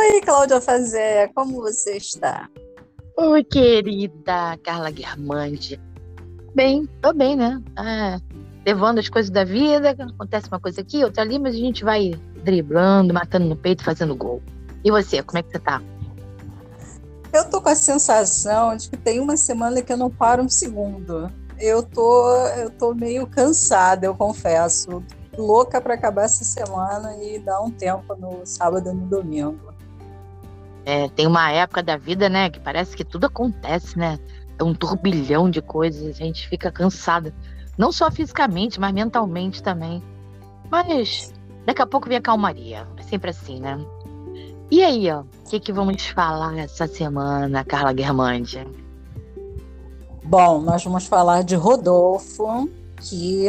Oi, 0.00 0.18
Cláudia 0.22 0.62
Fazé, 0.62 1.28
como 1.34 1.60
você 1.60 1.98
está? 1.98 2.48
Oi, 3.18 3.44
querida 3.44 4.56
Carla 4.64 4.90
Guermandi. 4.90 5.78
Bem, 6.54 6.88
tô 7.02 7.12
bem, 7.12 7.36
né? 7.36 7.62
Ah, 7.76 8.18
levando 8.64 8.98
as 8.98 9.10
coisas 9.10 9.30
da 9.30 9.44
vida, 9.44 9.90
acontece 9.90 10.48
uma 10.48 10.58
coisa 10.58 10.80
aqui, 10.80 11.04
outra 11.04 11.22
ali, 11.22 11.38
mas 11.38 11.54
a 11.54 11.58
gente 11.58 11.84
vai 11.84 12.12
driblando, 12.42 13.12
matando 13.12 13.44
no 13.44 13.54
peito, 13.54 13.84
fazendo 13.84 14.16
gol. 14.16 14.42
E 14.82 14.90
você, 14.90 15.22
como 15.22 15.38
é 15.38 15.42
que 15.42 15.50
você 15.50 15.58
tá? 15.58 15.82
Eu 17.30 17.50
tô 17.50 17.60
com 17.60 17.68
a 17.68 17.74
sensação 17.74 18.74
de 18.74 18.88
que 18.88 18.96
tem 18.96 19.20
uma 19.20 19.36
semana 19.36 19.82
que 19.82 19.92
eu 19.92 19.98
não 19.98 20.08
paro 20.08 20.42
um 20.42 20.48
segundo. 20.48 21.30
Eu 21.58 21.82
tô, 21.82 22.34
eu 22.56 22.70
tô 22.70 22.94
meio 22.94 23.26
cansada, 23.26 24.06
eu 24.06 24.14
confesso. 24.14 25.04
Louca 25.36 25.78
para 25.78 25.92
acabar 25.92 26.24
essa 26.24 26.42
semana 26.42 27.22
e 27.22 27.38
dar 27.38 27.60
um 27.60 27.70
tempo 27.70 28.16
no 28.16 28.46
sábado 28.46 28.88
e 28.88 28.94
no 28.94 29.06
domingo. 29.06 29.69
É, 30.84 31.08
tem 31.08 31.26
uma 31.26 31.50
época 31.50 31.82
da 31.82 31.96
vida, 31.96 32.28
né, 32.28 32.50
que 32.50 32.58
parece 32.58 32.96
que 32.96 33.04
tudo 33.04 33.26
acontece, 33.26 33.98
né? 33.98 34.18
É 34.58 34.64
um 34.64 34.74
turbilhão 34.74 35.50
de 35.50 35.60
coisas, 35.62 36.16
a 36.20 36.24
gente 36.24 36.48
fica 36.48 36.70
cansada. 36.70 37.34
Não 37.78 37.92
só 37.92 38.10
fisicamente, 38.10 38.78
mas 38.78 38.92
mentalmente 38.92 39.62
também. 39.62 40.02
Mas 40.70 41.32
daqui 41.64 41.82
a 41.82 41.86
pouco 41.86 42.08
vem 42.08 42.18
a 42.18 42.22
calmaria. 42.22 42.86
É 42.96 43.02
sempre 43.02 43.30
assim, 43.30 43.60
né? 43.60 43.78
E 44.70 44.82
aí, 44.82 45.10
ó, 45.10 45.20
o 45.22 45.50
que, 45.50 45.58
que 45.58 45.72
vamos 45.72 46.06
falar 46.06 46.56
essa 46.58 46.86
semana, 46.86 47.64
Carla 47.64 47.92
Guermante? 47.92 48.64
Bom, 50.24 50.60
nós 50.60 50.84
vamos 50.84 51.06
falar 51.06 51.42
de 51.42 51.56
Rodolfo, 51.56 52.70
que 53.00 53.46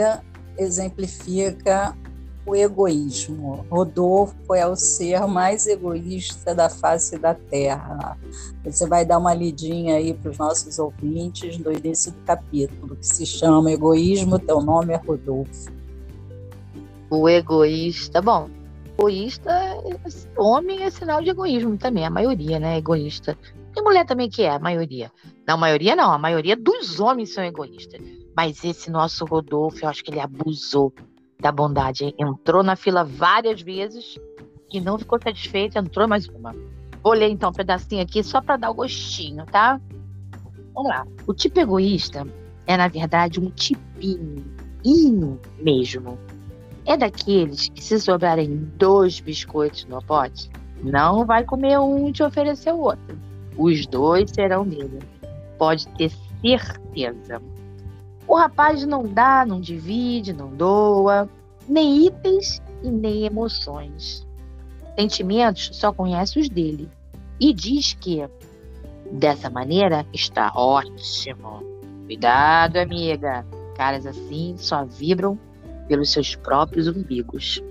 exemplifica 0.58 1.96
o 2.46 2.56
egoísmo. 2.56 3.66
Rodolfo 3.70 4.54
é 4.54 4.66
o 4.66 4.76
ser 4.76 5.26
mais 5.28 5.68
egoísta 5.68 6.56
da 6.56 6.70
face 6.70 7.18
da 7.18 7.34
Terra. 7.34 8.18
Você 8.64 8.88
vai 8.88 9.06
dar 9.06 9.18
uma 9.18 9.34
lidinha 9.34 9.96
aí 9.96 10.14
para 10.14 10.32
os 10.32 10.38
nossos 10.38 10.80
ouvintes 10.80 11.58
no 11.58 11.72
início 11.72 12.12
do 12.12 12.20
capítulo, 12.24 12.96
que 12.96 13.06
se 13.06 13.26
chama 13.26 13.72
Egoísmo, 13.72 14.40
teu 14.40 14.62
nome 14.62 14.94
é 14.94 14.98
Rodolfo. 14.98 15.72
O 17.10 17.28
egoísta, 17.28 18.22
bom, 18.22 18.50
egoísta, 18.98 19.52
homem 20.38 20.84
é 20.84 20.90
sinal 20.90 21.22
de 21.22 21.30
egoísmo 21.30 21.78
também, 21.78 22.06
a 22.06 22.10
maioria, 22.10 22.60
né, 22.60 22.76
é 22.76 22.78
egoísta. 22.78 23.38
Tem 23.74 23.84
mulher 23.84 24.06
também 24.06 24.30
que 24.30 24.44
é, 24.44 24.50
a 24.50 24.60
maioria. 24.60 25.12
Não, 25.48 25.56
a 25.56 25.58
maioria 25.58 25.96
não, 25.96 26.12
a 26.12 26.18
maioria 26.18 26.56
dos 26.56 27.00
homens 27.00 27.34
são 27.34 27.44
egoístas. 27.44 28.02
Mas 28.36 28.64
esse 28.64 28.90
nosso 28.90 29.26
Rodolfo, 29.26 29.84
eu 29.84 29.90
acho 29.90 30.04
que 30.04 30.12
ele 30.12 30.20
abusou 30.20 30.94
da 31.42 31.52
bondade. 31.52 32.14
Entrou 32.18 32.64
na 32.64 32.76
fila 32.76 33.04
várias 33.04 33.62
vezes 33.62 34.18
e 34.72 34.80
não 34.80 34.98
ficou 34.98 35.20
satisfeito, 35.22 35.78
entrou 35.78 36.08
mais 36.08 36.30
uma. 36.30 36.56
Vou 37.04 37.14
ler 37.14 37.30
então 37.30 37.50
um 37.50 37.54
pedacinho 37.54 38.04
aqui 38.04 38.24
só 38.24 38.40
para 38.40 38.58
dar 38.58 38.70
o 38.70 38.76
gostinho, 38.76 39.46
tá? 39.48 39.82
Vamos 40.74 40.90
lá. 40.90 41.06
O 41.28 41.34
tipo 41.34 41.60
egoísta 41.60 42.26
é, 42.68 42.78
na 42.78 42.88
verdade, 42.88 43.40
um 43.40 43.50
tipinho 43.50 44.46
mesmo 45.60 46.18
é 46.86 46.96
daqueles 46.96 47.70
que, 47.70 47.84
se 47.84 48.00
sobrarem 48.00 48.72
dois 48.78 49.20
biscoitos 49.20 49.86
no 49.86 50.02
pote, 50.02 50.50
não 50.84 51.26
vai 51.26 51.44
comer 51.44 51.80
um 51.80 52.08
e 52.08 52.14
te 52.14 52.24
oferecer 52.24 52.74
o 52.74 52.80
outro. 52.80 53.18
Os 53.58 53.86
dois 53.88 54.32
serão 54.32 54.66
dele. 54.66 55.00
Pode 55.58 55.88
ter 55.90 56.12
certeza. 56.42 57.42
O 58.32 58.36
rapaz 58.38 58.86
não 58.86 59.04
dá, 59.04 59.46
não 59.46 59.60
divide, 59.60 60.32
não 60.32 60.56
doa, 60.56 61.28
nem 61.68 62.06
itens 62.06 62.62
e 62.82 62.90
nem 62.90 63.26
emoções. 63.26 64.26
Sentimentos 64.98 65.72
só 65.74 65.92
conhece 65.92 66.40
os 66.40 66.48
dele. 66.48 66.90
E 67.42 67.54
diz 67.54 67.92
que, 67.92 68.26
dessa 69.12 69.50
maneira, 69.50 70.06
está 70.14 70.50
ótimo. 70.56 71.62
Cuidado, 72.06 72.78
amiga. 72.78 73.46
Caras 73.76 74.06
assim 74.06 74.56
só 74.58 74.86
vibram 74.86 75.38
pelos 75.90 76.10
seus 76.14 76.34
próprios 76.34 76.88
umbigos. 76.88 77.62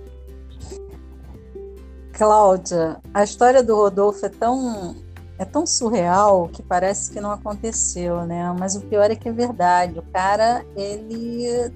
Cláudia, 2.12 3.00
a 3.14 3.24
história 3.24 3.62
do 3.62 3.74
Rodolfo 3.74 4.26
é 4.26 4.28
tão 4.28 4.94
é 5.40 5.44
tão 5.46 5.66
surreal 5.66 6.48
que 6.48 6.62
parece 6.62 7.10
que 7.10 7.18
não 7.18 7.30
aconteceu, 7.30 8.26
né? 8.26 8.54
Mas 8.58 8.76
o 8.76 8.82
pior 8.82 9.10
é 9.10 9.16
que 9.16 9.26
é 9.26 9.32
verdade. 9.32 9.98
O 9.98 10.02
cara 10.12 10.66
ele 10.76 11.72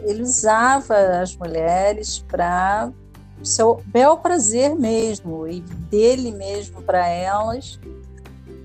ele 0.00 0.22
usava 0.22 0.94
as 1.22 1.34
mulheres 1.34 2.18
para 2.28 2.92
seu 3.42 3.82
bel 3.86 4.18
prazer 4.18 4.76
mesmo 4.76 5.48
e 5.48 5.60
dele 5.60 6.30
mesmo 6.30 6.82
para 6.82 7.08
elas 7.08 7.80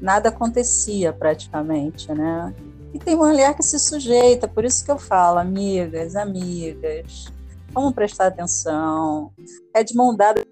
nada 0.01 0.28
acontecia 0.28 1.13
praticamente, 1.13 2.11
né? 2.11 2.53
E 2.94 3.00
tem 3.00 3.16
mulher 3.16 3.56
que 3.56 3.63
se 3.63 3.79
sujeita, 3.79 4.50
por 4.50 4.66
isso 4.66 4.84
que 4.84 4.91
eu 4.91 5.00
falo, 5.00 5.40
amigas, 5.40 6.13
amigas, 6.17 7.31
vamos 7.72 7.94
prestar 7.94 8.28
atenção. 8.28 9.31
É 9.73 9.81
de 9.81 9.95
mão 9.95 10.13
dada. 10.13 10.44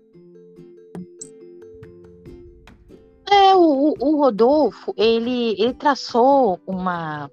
O, 4.00 4.18
Rodolfo, 4.18 4.94
ele, 4.98 5.56
ele 5.60 5.74
traçou 5.74 6.60
uma, 6.66 7.30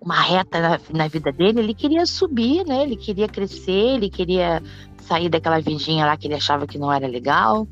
uma 0.00 0.20
reta 0.20 0.60
na, 0.60 0.80
na 0.92 1.08
vida 1.08 1.30
dele, 1.32 1.60
ele 1.60 1.74
queria 1.74 2.06
subir, 2.06 2.64
né? 2.66 2.82
Ele 2.82 2.96
queria 2.96 3.28
crescer, 3.28 3.96
ele 3.96 4.10
queria 4.10 4.62
sair 5.02 5.28
daquela 5.28 5.60
vidinha 5.60 6.06
lá 6.06 6.16
que 6.16 6.26
ele 6.26 6.34
achava 6.34 6.66
que 6.66 6.78
não 6.78 6.92
era 6.92 7.06
legal 7.06 7.66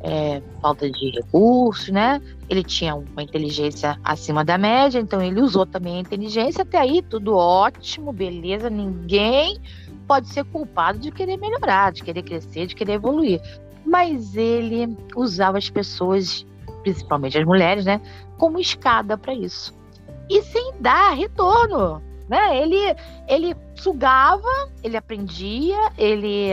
é, 0.00 0.40
falta 0.60 0.90
de 0.90 1.10
recursos, 1.10 1.88
né? 1.88 2.20
Ele 2.48 2.62
tinha 2.62 2.94
uma 2.94 3.22
inteligência 3.22 3.98
acima 4.04 4.44
da 4.44 4.56
média, 4.56 4.98
então 4.98 5.20
ele 5.20 5.40
usou 5.40 5.66
também 5.66 5.96
a 5.96 6.00
inteligência. 6.00 6.62
Até 6.62 6.78
aí, 6.78 7.02
tudo 7.02 7.34
ótimo, 7.36 8.12
beleza. 8.12 8.70
Ninguém 8.70 9.58
pode 10.06 10.28
ser 10.28 10.44
culpado 10.44 10.98
de 10.98 11.10
querer 11.10 11.36
melhorar, 11.36 11.92
de 11.92 12.02
querer 12.02 12.22
crescer, 12.22 12.66
de 12.66 12.74
querer 12.74 12.94
evoluir. 12.94 13.40
Mas 13.84 14.36
ele 14.36 14.96
usava 15.16 15.58
as 15.58 15.68
pessoas, 15.68 16.46
principalmente 16.92 17.38
as 17.38 17.44
mulheres, 17.44 17.84
né, 17.84 18.00
como 18.36 18.58
escada 18.58 19.16
para 19.16 19.34
isso. 19.34 19.74
E 20.28 20.42
sem 20.42 20.72
dar 20.80 21.14
retorno. 21.14 22.02
Né? 22.28 22.62
Ele, 22.62 22.94
ele 23.26 23.56
sugava, 23.74 24.68
ele 24.82 24.96
aprendia, 24.96 25.78
ele 25.96 26.50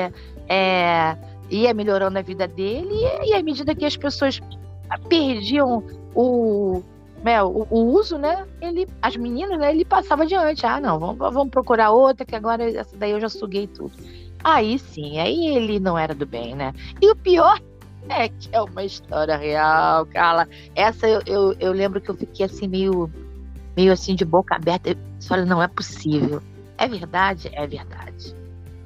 é, 0.47 1.17
ia 1.49 1.73
melhorando 1.73 2.17
a 2.17 2.21
vida 2.21 2.47
dele, 2.47 2.93
e, 2.93 3.31
e 3.31 3.33
à 3.33 3.43
medida 3.43 3.75
que 3.75 3.85
as 3.85 3.97
pessoas 3.97 4.41
perdiam 5.09 5.83
o, 6.13 6.81
né, 7.21 7.43
o, 7.43 7.67
o, 7.69 7.79
uso, 7.93 8.17
né? 8.17 8.45
Ele, 8.61 8.87
as 9.01 9.17
meninas, 9.17 9.59
né, 9.59 9.71
ele 9.71 9.83
passava 9.83 10.23
adiante. 10.23 10.65
Ah, 10.65 10.79
não, 10.79 10.97
vamos, 10.97 11.17
vamos 11.17 11.49
procurar 11.49 11.91
outra, 11.91 12.25
que 12.25 12.35
agora 12.35 12.71
essa 12.71 12.95
daí 12.95 13.11
eu 13.11 13.19
já 13.19 13.27
suguei 13.27 13.67
tudo. 13.67 13.91
Aí 14.41 14.79
sim, 14.79 15.19
aí 15.19 15.47
ele 15.47 15.79
não 15.79 15.97
era 15.97 16.15
do 16.15 16.25
bem, 16.25 16.55
né? 16.55 16.71
E 17.01 17.11
o 17.11 17.15
pior 17.15 17.59
é 18.09 18.29
que 18.29 18.49
é 18.51 18.61
uma 18.61 18.83
história 18.83 19.35
real, 19.35 20.05
Carla. 20.05 20.47
Essa 20.75 21.07
eu, 21.07 21.21
eu, 21.25 21.55
eu 21.59 21.71
lembro 21.71 21.99
que 21.99 22.09
eu 22.09 22.15
fiquei 22.15 22.45
assim, 22.45 22.67
meio, 22.67 23.11
meio 23.75 23.91
assim, 23.91 24.15
de 24.15 24.25
boca 24.25 24.55
aberta. 24.55 24.89
Eu 24.89 24.97
falei, 25.27 25.45
não 25.45 25.61
é 25.61 25.67
possível. 25.67 26.41
É 26.77 26.87
verdade? 26.87 27.49
É 27.53 27.65
verdade. 27.65 28.35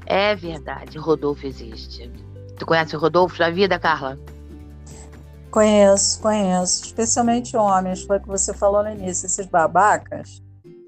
É 0.06 0.36
verdade. 0.36 0.98
Rodolfo 0.98 1.46
existe. 1.46 2.12
Tu 2.58 2.66
conhece 2.66 2.96
o 2.96 3.00
Rodolfo 3.00 3.38
da 3.38 3.50
vida, 3.50 3.80
Carla? 3.80 4.20
Conheço, 5.52 6.22
conheço. 6.22 6.86
Especialmente 6.86 7.58
homens, 7.58 8.04
foi 8.04 8.18
o 8.18 8.22
que 8.22 8.28
você 8.28 8.54
falou 8.54 8.84
no 8.84 8.92
início. 8.92 9.26
Esses 9.26 9.48
babacas, 9.48 10.42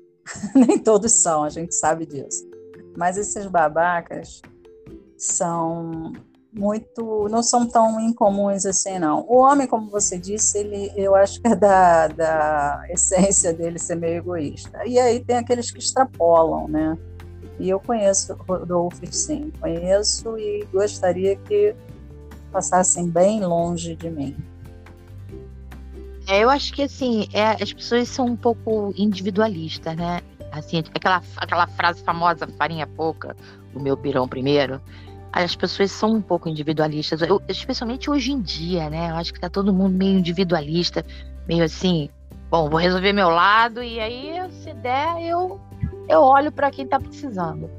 nem 0.56 0.78
todos 0.80 1.12
são, 1.12 1.44
a 1.44 1.50
gente 1.50 1.74
sabe 1.74 2.06
disso. 2.06 2.50
Mas 2.98 3.18
esses 3.18 3.46
babacas 3.48 4.42
são 5.18 6.14
muito, 6.54 7.28
não 7.30 7.42
são 7.42 7.66
tão 7.66 8.00
incomuns 8.00 8.66
assim, 8.66 9.00
não. 9.00 9.26
O 9.28 9.38
homem, 9.38 9.68
como 9.68 9.90
você 9.90 10.18
disse, 10.18 10.60
ele, 10.60 10.92
eu 10.96 11.16
acho 11.16 11.42
que 11.42 11.48
é 11.48 11.56
da, 11.56 12.08
da 12.08 12.84
essência 12.90 13.54
dele 13.54 13.80
ser 13.80 13.96
meio 13.96 14.18
egoísta. 14.18 14.86
E 14.86 15.00
aí 15.00 15.24
tem 15.24 15.38
aqueles 15.38 15.72
que 15.72 15.80
extrapolam, 15.80 16.68
né? 16.68 16.98
E 17.60 17.70
eu 17.70 17.80
conheço 17.80 18.34
Rodolfo, 18.48 19.00
sim, 19.12 19.52
conheço 19.60 20.38
e 20.38 20.66
gostaria 20.74 21.36
que 21.36 21.76
passassem 22.52 23.08
bem 23.08 23.40
longe 23.42 23.96
de 23.96 24.10
mim. 24.10 24.36
É, 26.28 26.44
eu 26.44 26.50
acho 26.50 26.74
que 26.74 26.84
assim, 26.84 27.28
é, 27.34 27.62
as 27.62 27.72
pessoas 27.72 28.10
são 28.10 28.26
um 28.26 28.36
pouco 28.36 28.94
individualistas, 28.98 29.96
né? 29.96 30.22
Assim, 30.52 30.80
aquela, 30.94 31.22
aquela 31.38 31.68
frase 31.68 32.04
famosa, 32.04 32.48
farinha 32.58 32.86
pouca, 32.86 33.36
o 33.74 33.80
meu 33.80 33.96
pirão 33.96 34.28
primeiro. 34.28 34.82
As 35.34 35.56
pessoas 35.56 35.92
são 35.92 36.14
um 36.14 36.22
pouco 36.22 36.50
individualistas, 36.50 37.22
eu, 37.22 37.42
especialmente 37.48 38.10
hoje 38.10 38.32
em 38.32 38.42
dia, 38.42 38.90
né? 38.90 39.12
Eu 39.12 39.16
acho 39.16 39.34
que 39.34 39.40
tá 39.40 39.50
todo 39.50 39.74
mundo 39.74 39.98
meio 39.98 40.20
individualista, 40.20 41.06
meio 41.48 41.64
assim, 41.64 42.10
bom, 42.50 42.70
vou 42.70 42.80
resolver 42.80 43.14
meu 43.14 43.30
lado 43.30 43.82
e 43.82 44.00
aí, 44.00 44.42
se 44.52 44.74
der, 44.74 45.22
eu 45.24 45.60
eu 46.08 46.22
olho 46.22 46.52
para 46.52 46.70
quem 46.70 46.86
está 46.86 47.00
precisando. 47.00 47.70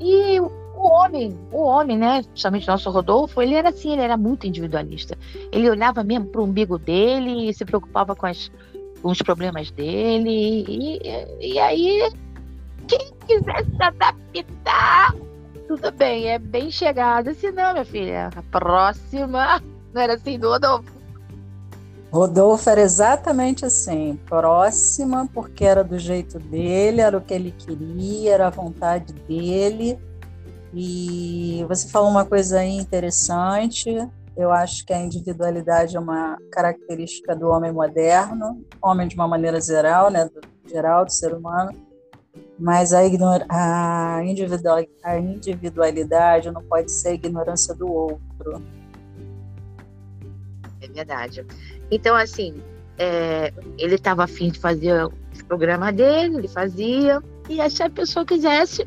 E 0.00 0.40
o 0.40 0.50
homem, 0.76 1.38
o 1.52 1.62
homem, 1.62 1.96
né? 1.96 2.22
Principalmente 2.22 2.68
nosso 2.68 2.90
Rodolfo, 2.90 3.40
ele 3.40 3.54
era 3.54 3.70
assim, 3.70 3.92
ele 3.92 4.02
era 4.02 4.16
muito 4.16 4.46
individualista. 4.46 5.16
Ele 5.52 5.70
olhava 5.70 6.02
mesmo 6.02 6.26
para 6.26 6.40
o 6.40 6.44
umbigo 6.44 6.78
dele 6.78 7.48
e 7.48 7.54
se 7.54 7.64
preocupava 7.64 8.14
com, 8.14 8.26
as, 8.26 8.50
com 9.00 9.10
os 9.10 9.22
problemas 9.22 9.70
dele. 9.70 10.64
E, 10.68 11.00
e 11.40 11.58
aí, 11.58 12.12
quem 12.88 13.10
quiser 13.26 13.64
se 13.64 13.82
adaptar, 13.82 15.14
tudo 15.66 15.90
bem, 15.92 16.28
é 16.28 16.38
bem 16.38 16.70
chegado. 16.70 17.34
Se 17.34 17.50
não, 17.50 17.72
minha 17.72 17.84
filha, 17.84 18.30
a 18.34 18.42
próxima. 18.42 19.62
Não 19.92 20.02
era 20.02 20.14
assim 20.14 20.38
do 20.38 20.50
Rodolfo? 20.50 20.92
Rodolfo 22.12 22.68
era 22.68 22.82
exatamente 22.82 23.64
assim, 23.64 24.18
próxima, 24.26 25.26
porque 25.32 25.64
era 25.64 25.82
do 25.82 25.98
jeito 25.98 26.38
dele, 26.38 27.00
era 27.00 27.16
o 27.16 27.20
que 27.20 27.32
ele 27.32 27.50
queria, 27.50 28.34
era 28.34 28.46
a 28.46 28.50
vontade 28.50 29.12
dele. 29.12 29.98
E 30.74 31.64
você 31.68 31.88
falou 31.88 32.10
uma 32.10 32.24
coisa 32.24 32.60
aí 32.60 32.76
interessante. 32.76 33.90
Eu 34.36 34.52
acho 34.52 34.84
que 34.84 34.92
a 34.92 35.00
individualidade 35.00 35.96
é 35.96 36.00
uma 36.00 36.36
característica 36.52 37.34
do 37.34 37.48
homem 37.48 37.72
moderno, 37.72 38.62
homem 38.82 39.08
de 39.08 39.14
uma 39.14 39.26
maneira 39.26 39.60
geral, 39.60 40.10
né, 40.10 40.26
do 40.26 40.40
geral 40.68 41.06
do 41.06 41.12
ser 41.12 41.34
humano. 41.34 41.85
Mas 42.58 42.92
a, 42.92 43.00
a, 43.48 44.24
individual 44.24 44.84
a 45.04 45.18
individualidade 45.18 46.50
não 46.50 46.62
pode 46.62 46.90
ser 46.90 47.08
a 47.08 47.14
ignorância 47.14 47.74
do 47.74 47.86
outro. 47.86 48.62
É 50.80 50.88
verdade. 50.88 51.44
Então, 51.90 52.16
assim, 52.16 52.62
é, 52.98 53.52
ele 53.78 53.94
estava 53.96 54.24
afim 54.24 54.50
de 54.50 54.58
fazer 54.58 55.04
o 55.04 55.12
programa 55.46 55.92
dele, 55.92 56.38
ele 56.38 56.48
fazia, 56.48 57.22
e 57.48 57.70
se 57.70 57.82
a 57.82 57.90
pessoa 57.90 58.24
quisesse, 58.24 58.86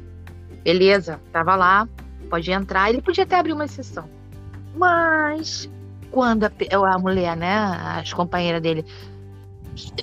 beleza, 0.63 1.19
estava 1.27 1.55
lá, 1.55 1.87
pode 2.29 2.51
entrar, 2.51 2.89
ele 2.89 3.01
podia 3.01 3.23
até 3.23 3.37
abrir 3.37 3.53
uma 3.53 3.65
exceção. 3.65 4.09
Mas 4.75 5.69
quando 6.11 6.45
a, 6.45 6.51
a 6.93 6.99
mulher, 6.99 7.37
né, 7.37 7.55
as 7.99 8.13
companheiras 8.13 8.61
dele, 8.61 8.85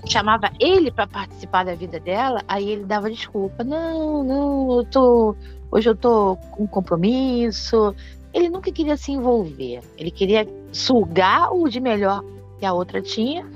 chamava 0.06 0.50
ele 0.61 0.90
para 0.90 1.06
participar 1.06 1.64
da 1.64 1.75
vida 1.75 1.99
dela, 1.99 2.43
aí 2.46 2.70
ele 2.70 2.84
dava 2.84 3.11
desculpa. 3.11 3.64
Não, 3.64 4.23
não, 4.23 4.78
eu 4.78 4.84
tô, 4.84 5.37
hoje 5.70 5.88
eu 5.88 5.96
tô 5.96 6.37
com 6.52 6.67
compromisso. 6.67 7.94
Ele 8.32 8.49
nunca 8.49 8.70
queria 8.70 8.96
se 8.96 9.12
envolver. 9.12 9.81
Ele 9.96 10.11
queria 10.11 10.46
sugar 10.73 11.52
o 11.52 11.69
de 11.69 11.81
melhor 11.81 12.23
que 12.58 12.67
a 12.67 12.73
outra 12.73 13.00
tinha, 13.00 13.46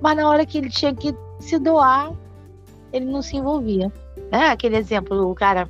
mas 0.00 0.16
na 0.16 0.28
hora 0.28 0.46
que 0.46 0.58
ele 0.58 0.70
tinha 0.70 0.94
que 0.94 1.14
se 1.38 1.58
doar, 1.58 2.12
ele 2.92 3.06
não 3.06 3.22
se 3.22 3.36
envolvia. 3.36 3.92
É 4.30 4.48
aquele 4.48 4.76
exemplo, 4.76 5.30
o 5.30 5.34
cara 5.34 5.68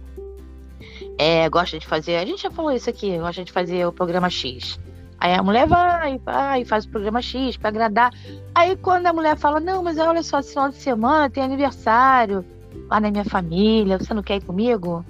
é, 1.19 1.49
gosta 1.49 1.79
de 1.79 1.87
fazer, 1.87 2.17
a 2.17 2.25
gente 2.25 2.43
já 2.43 2.51
falou 2.51 2.73
isso 2.73 2.91
aqui, 2.91 3.19
gosta 3.19 3.45
de 3.45 3.53
fazer 3.53 3.87
o 3.87 3.93
programa 3.93 4.29
X. 4.29 4.79
Aí 5.21 5.35
a 5.35 5.43
mulher 5.43 5.67
vai, 5.69 6.19
vai, 6.19 6.65
faz 6.65 6.87
o 6.87 6.89
programa 6.89 7.21
X 7.21 7.57
para 7.57 7.69
agradar. 7.69 8.11
Aí 8.55 8.75
quando 8.77 9.07
a 9.07 9.13
mulher 9.13 9.37
fala, 9.37 9.61
não, 9.61 9.83
mas 9.83 9.99
olha 9.99 10.23
só, 10.23 10.41
esse 10.41 10.51
final 10.51 10.71
de 10.71 10.77
semana 10.77 11.29
tem 11.29 11.45
aniversário 11.45 12.45
lá 12.89 12.99
na 12.99 13.11
minha 13.11 13.25
família, 13.25 13.99
você 13.99 14.15
não 14.15 14.23
quer 14.23 14.37
ir 14.37 14.45
comigo? 14.45 15.05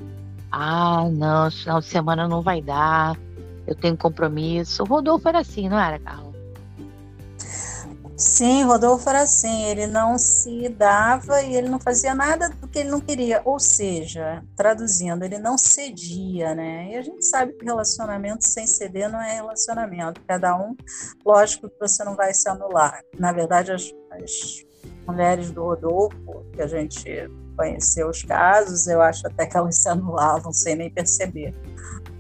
Ah, 0.51 1.09
não, 1.13 1.47
esse 1.47 1.63
final 1.63 1.79
de 1.79 1.87
semana 1.87 2.27
não 2.27 2.43
vai 2.43 2.61
dar, 2.61 3.17
eu 3.67 3.75
tenho 3.75 3.97
compromisso. 3.97 4.83
O 4.83 4.87
Rodolfo 4.87 5.29
era 5.29 5.39
assim, 5.39 5.69
não 5.69 5.79
era, 5.79 5.99
Carlos? 6.01 6.30
Sim, 8.21 8.65
Rodolfo 8.65 9.09
era 9.09 9.23
assim, 9.23 9.65
ele 9.65 9.87
não 9.87 10.19
se 10.19 10.69
dava 10.69 11.41
e 11.41 11.57
ele 11.57 11.71
não 11.71 11.81
fazia 11.81 12.15
nada 12.15 12.51
do 12.51 12.69
que 12.69 12.81
ele 12.81 12.91
não 12.91 13.01
queria, 13.01 13.41
ou 13.47 13.59
seja, 13.59 14.45
traduzindo, 14.55 15.25
ele 15.25 15.39
não 15.39 15.57
cedia, 15.57 16.55
né? 16.55 16.91
E 16.91 16.97
a 16.97 17.03
gente 17.03 17.25
sabe 17.25 17.55
que 17.55 17.65
relacionamento 17.65 18.47
sem 18.47 18.67
ceder 18.67 19.11
não 19.11 19.23
é 19.23 19.37
relacionamento, 19.37 20.21
cada 20.29 20.55
um, 20.55 20.77
lógico 21.25 21.71
que 21.71 21.81
você 21.81 22.05
não 22.05 22.15
vai 22.15 22.35
se 22.35 22.47
anular. 22.47 23.01
Na 23.19 23.33
verdade, 23.33 23.73
as, 23.73 23.91
as 24.11 24.67
mulheres 25.07 25.51
do 25.51 25.65
Rodolfo, 25.65 26.45
que 26.53 26.61
a 26.61 26.67
gente 26.67 27.09
conheceu 27.61 28.09
os 28.09 28.23
casos, 28.23 28.87
eu 28.87 29.03
acho 29.03 29.27
até 29.27 29.45
que 29.45 29.55
elas 29.57 29.77
se 29.77 29.89
anulavam 29.89 30.53
sem 30.53 30.75
nem 30.75 30.91
perceber 30.91 31.55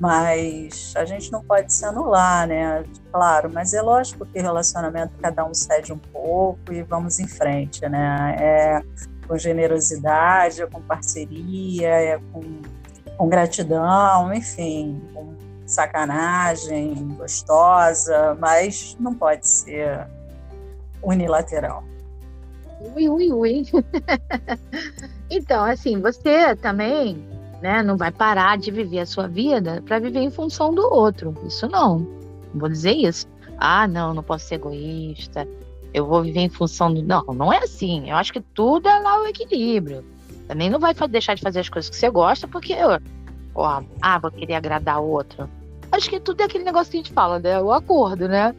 mas 0.00 0.94
a 0.96 1.04
gente 1.04 1.31
não 1.31 1.44
pode 1.44 1.70
se 1.75 1.84
anular, 1.84 2.46
né? 2.48 2.82
Claro, 3.12 3.50
mas 3.52 3.75
é 3.75 3.82
lógico 3.82 4.25
que 4.25 4.40
relacionamento 4.40 5.12
cada 5.20 5.44
um 5.44 5.52
cede 5.52 5.92
um 5.92 5.98
pouco 5.98 6.72
e 6.72 6.82
vamos 6.82 7.19
em 7.19 7.28
frente, 7.28 7.87
né? 7.87 8.34
É 8.40 8.82
com 9.28 9.37
generosidade, 9.37 10.62
é 10.62 10.66
com 10.66 10.81
parceria, 10.81 11.88
é 11.88 12.19
com, 12.32 12.62
com 13.19 13.28
gratidão, 13.28 14.32
enfim, 14.32 15.02
com 15.12 15.37
sacanagem 15.66 17.08
gostosa, 17.08 18.34
mas 18.40 18.96
não 18.98 19.14
pode 19.14 19.46
ser 19.46 20.08
unilateral. 21.02 21.84
Ui, 22.81 23.09
ui, 23.09 23.32
ui. 23.32 23.67
então, 25.31 25.65
assim, 25.65 26.00
você 26.00 26.56
também 26.56 27.23
né? 27.61 27.82
Não 27.82 27.97
vai 27.97 28.11
parar 28.11 28.56
de 28.59 28.71
viver 28.71 29.00
a 29.00 29.06
sua 29.06 29.29
vida 29.29 29.82
para 29.87 29.99
viver 29.99 30.21
em 30.21 30.31
função 30.31 30.75
do 30.75 30.82
outro. 30.82 31.35
Isso 31.47 31.69
não. 31.69 32.06
Vou 32.55 32.69
dizer 32.69 32.93
isso. 32.93 33.27
Ah, 33.59 33.87
não, 33.87 34.15
não 34.15 34.23
posso 34.23 34.47
ser 34.47 34.56
egoísta. 34.56 35.47
Eu 35.93 36.06
vou 36.06 36.23
viver 36.23 36.41
em 36.41 36.49
função 36.49 36.93
do. 36.93 37.03
Não, 37.03 37.23
não 37.35 37.53
é 37.53 37.59
assim. 37.59 38.11
Eu 38.11 38.17
acho 38.17 38.32
que 38.32 38.41
tudo 38.41 38.88
é 38.88 38.99
lá 38.99 39.21
o 39.21 39.26
equilíbrio. 39.26 40.05
Também 40.49 40.71
não 40.71 40.81
vai 40.81 40.94
deixar 41.09 41.35
de 41.35 41.43
fazer 41.43 41.61
as 41.61 41.69
coisas 41.69 41.91
que 41.91 41.97
você 41.97 42.11
gosta 42.11 42.49
porque, 42.49 42.75
ó, 43.55 43.83
ah, 44.00 44.19
vou 44.19 44.31
querer 44.31 44.55
agradar 44.55 45.00
o 45.00 45.09
outro. 45.09 45.49
Acho 45.93 46.09
que 46.09 46.21
tudo 46.21 46.41
é 46.41 46.44
aquele 46.44 46.65
negócio 46.65 46.91
que 46.91 46.97
a 46.99 47.00
gente 47.03 47.12
fala, 47.12 47.38
né? 47.38 47.61
O 47.61 47.73
acordo, 47.73 48.26
né? 48.26 48.55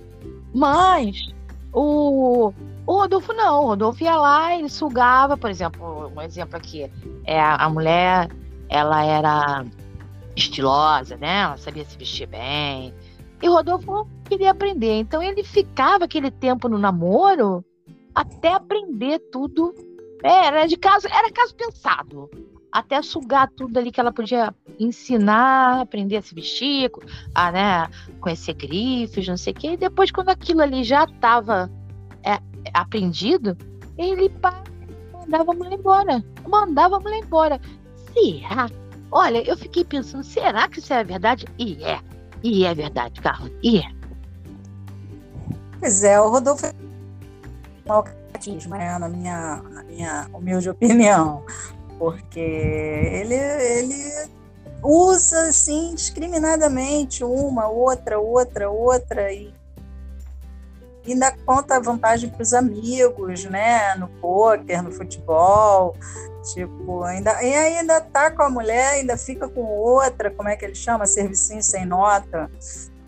Mas 0.53 1.33
o, 1.73 2.53
o 2.91 2.99
Rodolfo 2.99 3.33
não. 3.33 3.63
O 3.63 3.67
Rodolfo 3.67 4.03
ia 4.03 4.15
lá, 4.17 4.55
ele 4.55 4.69
sugava, 4.69 5.37
por 5.37 5.49
exemplo, 5.49 6.11
um 6.13 6.21
exemplo 6.21 6.57
aqui. 6.57 6.91
É 7.25 7.39
a, 7.39 7.69
mulher 7.69 8.29
ela 8.67 9.03
era 9.05 9.65
estilosa, 10.35 11.15
né? 11.15 11.41
Ela 11.41 11.57
sabia 11.57 11.85
se 11.85 11.97
vestir 11.97 12.27
bem. 12.27 12.93
E 13.41 13.47
o 13.47 13.53
Rodolfo 13.53 14.07
queria 14.25 14.51
aprender. 14.51 14.99
Então 14.99 15.23
ele 15.23 15.43
ficava 15.43 16.05
aquele 16.05 16.29
tempo 16.29 16.67
no 16.67 16.77
namoro 16.77 17.63
até 18.13 18.53
aprender 18.53 19.19
tudo. 19.31 19.73
É, 20.21 20.47
era 20.47 20.67
de 20.67 20.75
caso, 20.75 21.07
era 21.07 21.31
caso 21.31 21.55
pensado. 21.55 22.29
Até 22.71 23.01
sugar 23.01 23.49
tudo 23.55 23.77
ali 23.77 23.91
que 23.91 23.99
ela 23.99 24.13
podia 24.13 24.53
ensinar, 24.79 25.81
aprender 25.81 26.17
a 26.17 26.21
se 26.21 26.33
vestir, 26.33 26.89
a 27.35 27.51
né, 27.51 27.89
conhecer 28.19 28.53
grifes, 28.53 29.27
não 29.27 29.35
sei 29.35 29.51
o 29.51 29.55
quê. 29.55 29.71
E 29.71 29.77
depois, 29.77 30.11
quando 30.11 30.29
aquilo 30.29 30.61
ali 30.61 30.83
já 30.83 31.03
estava 31.03 31.69
aprendido, 32.73 33.57
ele 33.97 34.29
pá, 34.29 34.63
mandava 35.13 35.51
a 35.51 35.55
mulher 35.55 35.73
embora. 35.73 36.23
Mandava 36.47 36.97
a 36.97 36.99
mulher 36.99 37.19
embora. 37.19 37.59
Será? 38.13 38.69
Olha, 39.11 39.47
eu 39.47 39.57
fiquei 39.57 39.83
pensando, 39.83 40.23
será 40.23 40.67
que 40.67 40.79
isso 40.79 40.93
é 40.93 41.03
verdade? 41.03 41.45
E 41.57 41.83
é. 41.83 41.99
E 42.43 42.65
é 42.65 42.73
verdade, 42.73 43.21
Carlos. 43.21 43.51
E 43.61 43.79
é. 43.79 43.91
Pois 45.79 46.03
é, 46.03 46.19
o 46.19 46.29
Rodolfo 46.29 46.65
é 46.65 46.73
malcatismo, 47.85 48.75
né, 48.75 48.97
na, 48.97 49.09
minha, 49.09 49.61
na 49.69 49.83
minha 49.83 50.29
humilde 50.33 50.69
opinião. 50.69 51.43
Porque 51.97 52.39
ele, 52.39 53.35
ele 53.35 54.29
usa, 54.83 55.49
assim, 55.49 55.93
discriminadamente 55.93 57.23
uma, 57.23 57.67
outra, 57.67 58.19
outra, 58.19 58.69
outra, 58.69 59.31
e 59.31 59.53
ainda 61.07 61.31
conta 61.45 61.79
vantagem 61.79 62.29
para 62.29 62.41
os 62.41 62.53
amigos, 62.53 63.45
né? 63.45 63.95
No 63.95 64.07
pôquer, 64.07 64.83
no 64.83 64.91
futebol. 64.91 65.95
Tipo, 66.53 67.03
ainda, 67.03 67.43
e 67.43 67.53
ainda 67.53 68.01
tá 68.01 68.31
com 68.31 68.43
a 68.43 68.49
mulher, 68.49 68.93
ainda 68.93 69.15
fica 69.15 69.47
com 69.47 69.61
outra, 69.61 70.31
como 70.31 70.49
é 70.49 70.55
que 70.55 70.65
ele 70.65 70.75
chama? 70.75 71.05
Servicinho 71.05 71.61
sem 71.61 71.85
nota. 71.85 72.49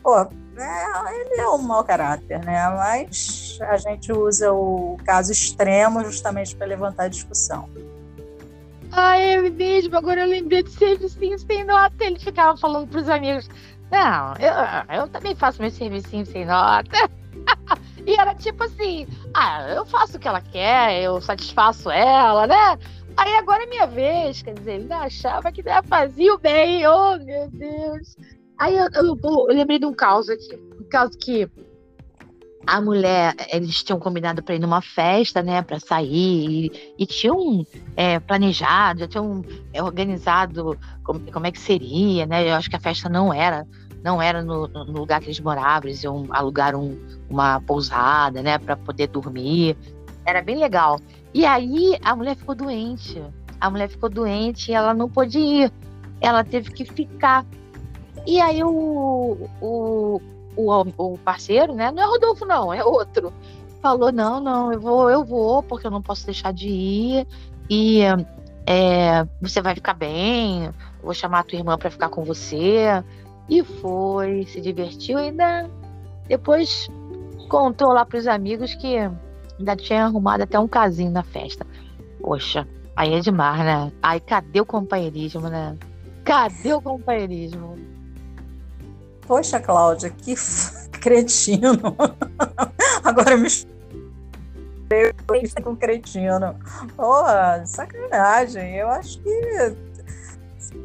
Pô, 0.03 0.19
é, 0.19 1.19
ele 1.19 1.41
é 1.41 1.49
um 1.49 1.57
mau 1.57 1.83
caráter, 1.83 2.43
né? 2.45 2.69
Mas 2.69 3.57
a 3.61 3.77
gente 3.77 4.11
usa 4.11 4.51
o 4.51 4.97
caso 5.03 5.31
extremo 5.31 6.03
justamente 6.03 6.55
para 6.55 6.67
levantar 6.67 7.03
a 7.03 7.07
discussão. 7.07 7.67
Ah, 8.91 9.17
é 9.17 9.41
mesmo. 9.49 9.97
Agora 9.97 10.21
eu 10.21 10.27
lembrei 10.27 10.61
de 10.61 10.69
servicinho 10.69 11.39
sem 11.39 11.63
nota. 11.63 12.03
Ele 12.03 12.19
ficava 12.19 12.55
falando 12.57 12.87
para 12.87 13.01
os 13.01 13.09
amigos: 13.09 13.49
Não, 13.91 14.35
eu, 14.35 15.01
eu 15.01 15.07
também 15.07 15.35
faço 15.35 15.61
meu 15.61 15.71
servicinho 15.71 16.25
sem 16.25 16.45
nota. 16.45 17.09
E 18.05 18.19
era 18.19 18.35
tipo 18.35 18.63
assim: 18.63 19.07
Ah, 19.33 19.67
eu 19.69 19.85
faço 19.85 20.17
o 20.17 20.19
que 20.19 20.27
ela 20.27 20.41
quer, 20.41 21.01
eu 21.01 21.21
satisfaço 21.21 21.89
ela, 21.89 22.47
né? 22.47 22.77
Aí 23.15 23.35
agora 23.35 23.63
é 23.63 23.67
minha 23.67 23.85
vez, 23.85 24.41
quer 24.41 24.53
dizer, 24.53 24.81
ele 24.81 24.93
achava 24.93 25.51
que 25.51 25.63
fazia 25.87 26.33
o 26.33 26.39
bem, 26.39 26.85
oh 26.87 27.17
meu 27.17 27.49
Deus. 27.51 28.15
Aí 28.57 28.75
eu, 28.75 28.87
eu, 28.93 29.19
eu, 29.23 29.45
lembrei 29.47 29.77
de 29.77 29.85
um 29.85 29.93
caso 29.93 30.31
aqui, 30.31 30.55
um 30.79 30.87
caso 30.89 31.17
que 31.17 31.49
a 32.65 32.79
mulher, 32.79 33.35
eles 33.51 33.83
tinham 33.83 33.99
combinado 33.99 34.41
para 34.41 34.55
ir 34.55 34.59
numa 34.59 34.81
festa, 34.81 35.43
né, 35.43 35.61
para 35.61 35.79
sair, 35.79 36.71
e, 36.71 36.93
e 36.97 37.05
tinham 37.05 37.65
é, 37.95 38.19
planejado, 38.19 39.01
já 39.01 39.07
tinham 39.07 39.43
é, 39.73 39.83
organizado 39.83 40.77
como, 41.03 41.19
como, 41.31 41.45
é 41.45 41.51
que 41.51 41.59
seria, 41.59 42.25
né? 42.25 42.49
Eu 42.49 42.55
acho 42.55 42.69
que 42.69 42.75
a 42.75 42.79
festa 42.79 43.09
não 43.09 43.33
era, 43.33 43.67
não 44.03 44.21
era 44.21 44.43
no, 44.43 44.67
no 44.67 44.99
lugar 44.99 45.21
que 45.21 45.27
eles 45.27 45.39
moravam, 45.39 45.87
eles 45.87 46.03
iam 46.03 46.25
alugar 46.29 46.75
um, 46.75 46.99
uma 47.29 47.61
pousada, 47.61 48.41
né, 48.41 48.57
para 48.57 48.75
poder 48.75 49.07
dormir. 49.07 49.77
Era 50.25 50.41
bem 50.41 50.57
legal. 50.57 50.99
E 51.33 51.45
aí 51.45 51.97
a 52.03 52.15
mulher 52.15 52.35
ficou 52.35 52.53
doente. 52.53 53.23
A 53.59 53.69
mulher 53.69 53.87
ficou 53.87 54.09
doente 54.09 54.71
e 54.71 54.73
ela 54.73 54.93
não 54.93 55.09
pôde 55.09 55.39
ir. 55.39 55.71
Ela 56.19 56.43
teve 56.43 56.71
que 56.71 56.83
ficar. 56.83 57.45
E 58.27 58.39
aí 58.41 58.63
o, 58.63 59.49
o, 59.61 60.21
o, 60.55 60.81
o 60.97 61.17
parceiro, 61.19 61.73
né? 61.73 61.91
Não 61.91 62.03
é 62.03 62.05
Rodolfo, 62.05 62.45
não, 62.45 62.73
é 62.73 62.83
outro. 62.83 63.33
Falou: 63.81 64.11
não, 64.11 64.39
não, 64.39 64.71
eu 64.71 64.79
vou, 64.79 65.09
eu 65.09 65.23
vou, 65.23 65.63
porque 65.63 65.87
eu 65.87 65.91
não 65.91 66.01
posso 66.01 66.25
deixar 66.25 66.53
de 66.53 66.67
ir. 66.67 67.27
E 67.69 68.01
é, 68.65 69.25
você 69.41 69.61
vai 69.61 69.75
ficar 69.75 69.93
bem, 69.93 70.69
vou 71.01 71.13
chamar 71.13 71.39
a 71.39 71.43
tua 71.43 71.57
irmã 71.57 71.77
para 71.77 71.89
ficar 71.89 72.09
com 72.09 72.23
você. 72.23 73.03
E 73.49 73.63
foi, 73.63 74.45
se 74.45 74.61
divertiu 74.61 75.17
ainda. 75.17 75.69
Depois 76.27 76.89
contou 77.49 77.91
lá 77.91 78.05
para 78.05 78.17
os 78.17 78.27
amigos 78.27 78.73
que 78.75 78.97
ainda 79.59 79.75
tinha 79.75 80.05
arrumado 80.05 80.43
até 80.43 80.57
um 80.57 80.67
casinho 80.67 81.11
na 81.11 81.23
festa. 81.23 81.65
Poxa, 82.21 82.67
aí 82.95 83.13
é 83.13 83.19
demais, 83.19 83.59
né? 83.59 83.91
Aí 84.01 84.19
cadê 84.19 84.61
o 84.61 84.65
companheirismo, 84.65 85.49
né? 85.49 85.77
Cadê 86.23 86.73
o 86.73 86.81
companheirismo? 86.81 87.77
Poxa, 89.27 89.59
Cláudia, 89.59 90.09
que 90.09 90.35
cretino. 90.99 91.95
Agora 93.03 93.37
me 93.37 93.49
com 95.63 95.75
cretino. 95.75 96.55
Porra, 96.95 97.63
sacanagem. 97.65 98.75
Eu 98.75 98.89
acho 98.89 99.19
que. 99.21 99.75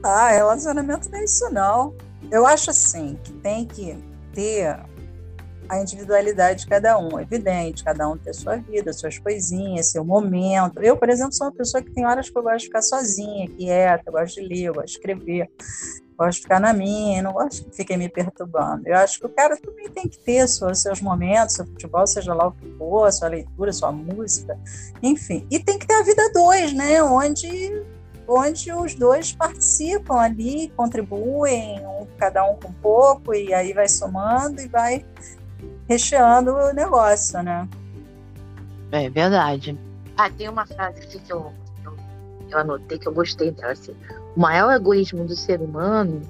Ah, 0.03 0.29
relacionamento 0.29 1.11
não 1.11 1.19
é 1.19 1.25
isso, 1.25 1.51
não. 1.53 1.95
Eu 2.31 2.47
acho 2.47 2.71
assim 2.71 3.19
que 3.23 3.33
tem 3.33 3.67
que 3.67 3.97
ter 4.33 4.79
a 5.69 5.81
individualidade 5.81 6.61
de 6.61 6.67
cada 6.67 6.99
um. 6.99 7.19
É 7.19 7.23
evidente, 7.23 7.85
cada 7.85 8.09
um 8.09 8.17
tem 8.17 8.31
a 8.31 8.35
sua 8.35 8.57
vida, 8.57 8.93
suas 8.93 9.19
coisinhas, 9.19 9.91
seu 9.91 10.05
momento. 10.05 10.81
Eu, 10.81 10.97
por 10.97 11.11
exemplo, 11.11 11.33
sou 11.33 11.47
uma 11.47 11.53
pessoa 11.53 11.83
que 11.83 11.91
tem 11.91 12.07
horas 12.07 12.31
que 12.31 12.39
eu 12.39 12.43
gosto 12.43 12.61
de 12.61 12.67
ficar 12.67 12.83
sozinha, 12.83 13.49
quieta, 13.49 14.05
eu 14.07 14.13
gosto 14.13 14.41
de 14.41 14.49
ler, 14.49 14.63
eu 14.65 14.75
gosto 14.75 14.87
de 14.87 14.93
escrever 14.93 15.51
gosto 16.19 16.39
de 16.39 16.43
ficar 16.43 16.59
na 16.59 16.73
minha, 16.73 17.23
não 17.23 17.33
gosto 17.33 17.65
que 17.65 17.77
fiquem 17.77 17.97
me 17.97 18.09
perturbando. 18.09 18.83
Eu 18.87 18.97
acho 18.97 19.21
que 19.21 19.27
o 19.27 19.29
cara 19.29 19.57
também 19.57 19.89
tem 19.89 20.09
que 20.09 20.19
ter 20.19 20.49
seus, 20.49 20.81
seus 20.81 21.01
momentos, 21.01 21.55
seu 21.55 21.65
futebol, 21.65 22.05
seja 22.07 22.35
lá 22.35 22.49
o 22.49 22.53
que 22.53 22.69
for, 22.77 23.11
sua 23.13 23.29
leitura, 23.29 23.73
sua 23.73 23.93
música, 23.93 24.59
enfim. 25.01 25.47
E 25.49 25.61
tem 25.61 25.79
que 25.79 25.87
ter 25.87 25.95
a 25.95 26.03
vida 26.03 26.29
dois, 26.33 26.73
né? 26.73 27.01
Onde, 27.01 27.85
onde 28.27 28.73
os 28.73 28.95
dois 28.97 29.33
participam 29.33 30.17
ali, 30.17 30.73
contribuem, 30.77 31.87
cada 32.19 32.45
um 32.45 32.57
com 32.57 32.73
pouco, 32.73 33.35
e 33.35 33.55
aí 33.55 33.73
vai 33.73 33.89
somando 33.89 34.61
e 34.61 34.69
vai 34.69 35.05
recheando 35.89 36.53
o 36.53 36.73
negócio, 36.73 37.43
né? 37.43 37.69
É 38.93 39.09
verdade. 39.09 39.79
Ah, 40.17 40.31
tem 40.31 40.49
uma 40.49 40.67
frase 40.67 41.07
que 41.07 41.33
eu, 41.33 41.53
eu, 41.85 41.97
eu 42.51 42.59
anotei 42.59 42.99
que 42.99 43.07
eu 43.07 43.15
gostei 43.15 43.51
dela, 43.51 43.73
assim 43.73 43.95
o 44.39 44.41
maior 44.41 44.73
egoísmo 44.73 45.25
do 45.25 45.35
ser 45.35 45.61
humano 45.61 46.23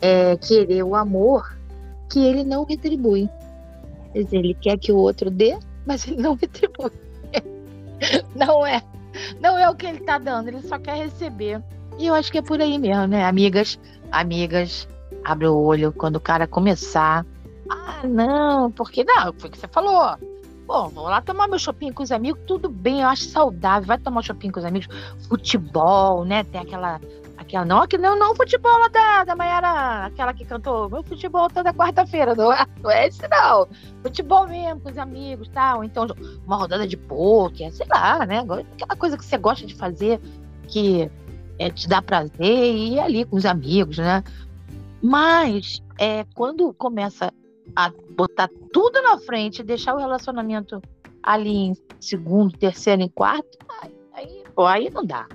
é 0.00 0.36
querer 0.36 0.82
o 0.82 0.96
amor 0.96 1.56
que 2.10 2.18
ele 2.18 2.42
não 2.42 2.64
retribui. 2.64 3.30
Quer 4.12 4.24
dizer, 4.24 4.38
ele 4.38 4.54
quer 4.54 4.76
que 4.76 4.90
o 4.90 4.96
outro 4.96 5.30
dê, 5.30 5.56
mas 5.86 6.08
ele 6.08 6.20
não 6.20 6.34
retribui. 6.40 6.90
Não 8.34 8.66
é. 8.66 8.82
Não 9.40 9.56
é 9.56 9.70
o 9.70 9.76
que 9.76 9.86
ele 9.86 9.98
está 9.98 10.18
dando, 10.18 10.48
ele 10.48 10.60
só 10.62 10.76
quer 10.76 10.96
receber. 10.96 11.62
E 11.98 12.08
eu 12.08 12.14
acho 12.14 12.32
que 12.32 12.38
é 12.38 12.42
por 12.42 12.60
aí 12.60 12.76
mesmo, 12.78 13.06
né? 13.06 13.24
Amigas, 13.24 13.78
amigas, 14.10 14.88
abre 15.24 15.46
o 15.46 15.56
olho 15.56 15.92
quando 15.92 16.16
o 16.16 16.20
cara 16.20 16.46
começar. 16.46 17.24
Ah, 17.70 18.06
não, 18.06 18.70
porque 18.72 19.04
não, 19.04 19.32
foi 19.38 19.48
o 19.48 19.52
que 19.52 19.58
você 19.58 19.68
falou. 19.68 20.16
Bom, 20.66 20.88
vou 20.88 21.04
lá 21.04 21.20
tomar 21.20 21.48
meu 21.48 21.58
shopping 21.58 21.92
com 21.92 22.02
os 22.02 22.12
amigos, 22.12 22.40
tudo 22.46 22.68
bem, 22.68 23.00
eu 23.00 23.08
acho 23.08 23.24
saudável. 23.24 23.86
Vai 23.86 23.98
tomar 23.98 24.22
shopping 24.22 24.50
com 24.50 24.60
os 24.60 24.64
amigos, 24.64 24.88
futebol, 25.28 26.24
né? 26.24 26.44
Tem 26.44 26.60
aquela 26.60 27.00
Aquela, 27.40 27.64
não, 27.64 27.78
aquele, 27.78 28.02
não, 28.02 28.18
não 28.18 28.34
futebol 28.34 28.78
lá 28.78 28.88
da, 28.88 29.24
da 29.24 29.34
Maiara, 29.34 30.06
aquela 30.06 30.34
que 30.34 30.44
cantou 30.44 30.90
meu 30.90 31.02
futebol 31.02 31.48
toda 31.48 31.72
quarta-feira, 31.72 32.34
não, 32.34 32.52
é, 32.52 32.66
não 32.82 32.90
é 32.90 33.08
esse 33.08 33.26
não. 33.26 33.66
Futebol 34.02 34.46
mesmo, 34.46 34.80
com 34.80 34.90
os 34.90 34.98
amigos 34.98 35.48
tal. 35.48 35.82
Então, 35.82 36.06
uma 36.46 36.56
rodada 36.56 36.86
de 36.86 36.98
poker, 36.98 37.72
sei 37.72 37.86
lá, 37.88 38.26
né? 38.26 38.40
Aquela 38.40 38.94
coisa 38.94 39.16
que 39.16 39.24
você 39.24 39.38
gosta 39.38 39.66
de 39.66 39.74
fazer, 39.74 40.20
que 40.68 41.10
é, 41.58 41.70
te 41.70 41.88
dá 41.88 42.02
prazer, 42.02 42.30
e 42.40 42.94
ir 42.94 43.00
ali 43.00 43.24
com 43.24 43.36
os 43.36 43.46
amigos, 43.46 43.96
né? 43.96 44.22
Mas 45.02 45.82
é, 45.98 46.24
quando 46.34 46.72
começa 46.74 47.32
a 47.74 47.92
botar 48.16 48.50
tudo 48.72 49.00
na 49.02 49.18
frente, 49.18 49.62
deixar 49.62 49.94
o 49.94 49.98
relacionamento 49.98 50.80
ali 51.22 51.50
em 51.50 51.76
segundo, 52.00 52.56
terceiro, 52.56 53.02
em 53.02 53.08
quarto, 53.08 53.58
aí, 53.82 53.92
aí, 54.14 54.44
pô, 54.54 54.66
aí 54.66 54.90
não 54.90 55.04
dá. 55.04 55.26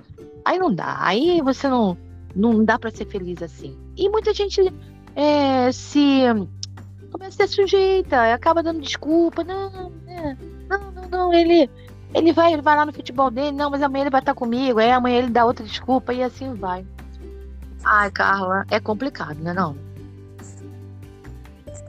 Aí 0.44 0.58
não 0.58 0.74
dá. 0.74 0.96
Aí 1.00 1.40
você 1.40 1.68
não, 1.68 1.96
não 2.34 2.64
dá 2.64 2.78
para 2.78 2.90
ser 2.90 3.06
feliz 3.06 3.42
assim. 3.42 3.76
E 3.96 4.08
muita 4.08 4.32
gente 4.32 4.60
é, 5.14 5.72
se 5.72 6.22
começa 7.10 7.44
a 7.44 7.46
ser 7.46 7.54
sujeita, 7.54 8.32
acaba 8.32 8.62
dando 8.62 8.80
desculpa. 8.80 9.42
Não, 9.42 9.90
né, 10.04 10.36
não, 10.68 10.92
não, 10.92 11.08
não, 11.08 11.34
ele, 11.34 11.70
ele 12.14 12.32
vai, 12.32 12.52
ele 12.52 12.62
vai 12.62 12.76
lá 12.76 12.86
no 12.86 12.92
futebol 12.92 13.30
dele, 13.30 13.52
não, 13.52 13.70
mas 13.70 13.82
amanhã 13.82 14.02
ele 14.02 14.10
vai 14.10 14.20
estar 14.20 14.34
comigo, 14.34 14.78
aí 14.78 14.90
amanhã 14.90 15.18
ele 15.18 15.30
dá 15.30 15.44
outra 15.44 15.64
desculpa 15.64 16.12
e 16.12 16.22
assim 16.22 16.54
vai. 16.54 16.86
Ai, 17.84 18.10
Carla, 18.10 18.64
é 18.70 18.80
complicado, 18.80 19.38
né 19.40 19.52
não? 19.52 19.76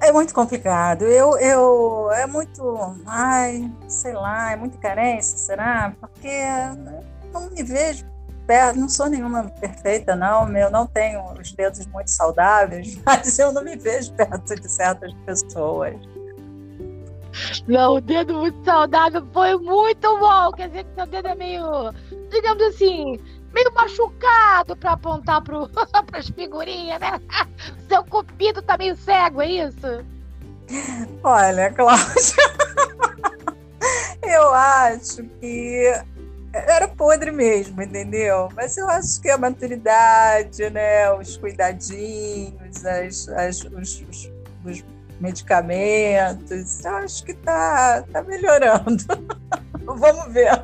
É 0.01 0.11
muito 0.11 0.33
complicado. 0.33 1.03
Eu, 1.03 1.37
eu, 1.37 2.11
é 2.11 2.27
muito, 2.27 2.95
ai, 3.05 3.71
sei 3.87 4.13
lá, 4.13 4.51
é 4.51 4.55
muita 4.55 4.77
carência, 4.77 5.37
será? 5.37 5.93
Porque 5.99 6.39
não 7.33 7.49
me 7.49 7.63
vejo 7.63 8.05
perto, 8.45 8.79
não 8.79 8.87
sou 8.87 9.09
nenhuma 9.09 9.43
perfeita, 9.59 10.15
não, 10.15 10.47
eu 10.55 10.71
não 10.71 10.87
tenho 10.87 11.21
os 11.33 11.51
dedos 11.51 11.85
muito 11.87 12.09
saudáveis, 12.09 12.97
mas 13.05 13.37
eu 13.37 13.51
não 13.51 13.63
me 13.63 13.75
vejo 13.75 14.13
perto 14.13 14.55
de 14.55 14.69
certas 14.69 15.13
pessoas. 15.25 15.95
Não, 17.67 17.95
o 17.95 18.01
dedo 18.01 18.35
muito 18.35 18.63
saudável 18.63 19.25
foi 19.31 19.55
muito 19.57 20.17
bom. 20.17 20.51
Quer 20.53 20.69
dizer 20.69 20.85
que 20.85 20.95
seu 20.95 21.05
dedo 21.05 21.27
é 21.27 21.35
meio, 21.35 21.91
digamos 22.31 22.63
assim, 22.63 23.19
meio 23.57 23.73
machucado 23.73 24.75
para 24.75 24.91
apontar 24.91 25.41
para 25.41 25.57
as 26.13 26.29
figurinhas, 26.29 26.99
né? 26.99 27.19
Seu 27.89 28.03
cupido 28.03 28.61
tá 28.61 28.77
meio 28.77 28.95
cego, 28.95 29.41
é 29.41 29.47
isso? 29.47 30.05
Olha, 31.23 31.71
Cláudia, 31.71 32.05
eu 34.21 34.53
acho 34.53 35.23
que 35.39 35.91
era 36.53 36.87
podre 36.87 37.31
mesmo, 37.31 37.81
entendeu? 37.81 38.49
Mas 38.53 38.77
eu 38.77 38.87
acho 38.89 39.21
que 39.21 39.29
a 39.29 39.37
maturidade, 39.37 40.69
né, 40.69 41.11
os 41.13 41.37
cuidadinhos, 41.37 42.85
as, 42.85 43.27
as, 43.29 43.63
os, 43.63 44.03
os, 44.09 44.31
os 44.65 44.85
medicamentos, 45.19 46.83
eu 46.85 46.95
acho 46.97 47.23
que 47.23 47.33
tá, 47.33 48.03
tá 48.11 48.21
melhorando. 48.21 49.03
Vamos 49.83 50.33
ver. 50.33 50.63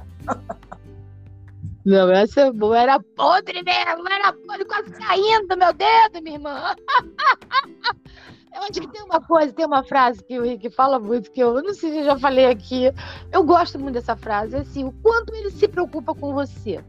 Não, 1.85 2.09
essa 2.11 2.41
é 2.41 2.51
boa. 2.51 2.79
Era 2.79 2.99
podre 2.99 3.61
mesmo, 3.61 4.07
era 4.09 4.33
podre, 4.33 4.65
quase 4.65 4.91
caindo 4.91 5.57
meu 5.57 5.73
dedo, 5.73 6.21
minha 6.21 6.35
irmã. 6.35 6.75
Eu 8.55 8.61
acho 8.61 8.81
que 8.81 8.87
tem 8.87 9.01
uma 9.01 9.19
coisa, 9.19 9.51
tem 9.51 9.65
uma 9.65 9.83
frase 9.83 10.23
que 10.23 10.39
o 10.39 10.43
Rick 10.43 10.69
fala 10.69 10.99
muito, 10.99 11.31
que 11.31 11.41
eu, 11.41 11.55
não 11.63 11.73
sei 11.73 11.91
se 11.91 11.97
eu 11.97 12.05
já 12.05 12.19
falei 12.19 12.45
aqui. 12.45 12.83
Eu 13.31 13.43
gosto 13.43 13.79
muito 13.79 13.95
dessa 13.95 14.15
frase, 14.15 14.55
é 14.55 14.59
assim, 14.59 14.83
o 14.83 14.91
quanto 14.91 15.33
ele 15.33 15.49
se 15.49 15.67
preocupa 15.67 16.13
com 16.13 16.33
você. 16.33 16.83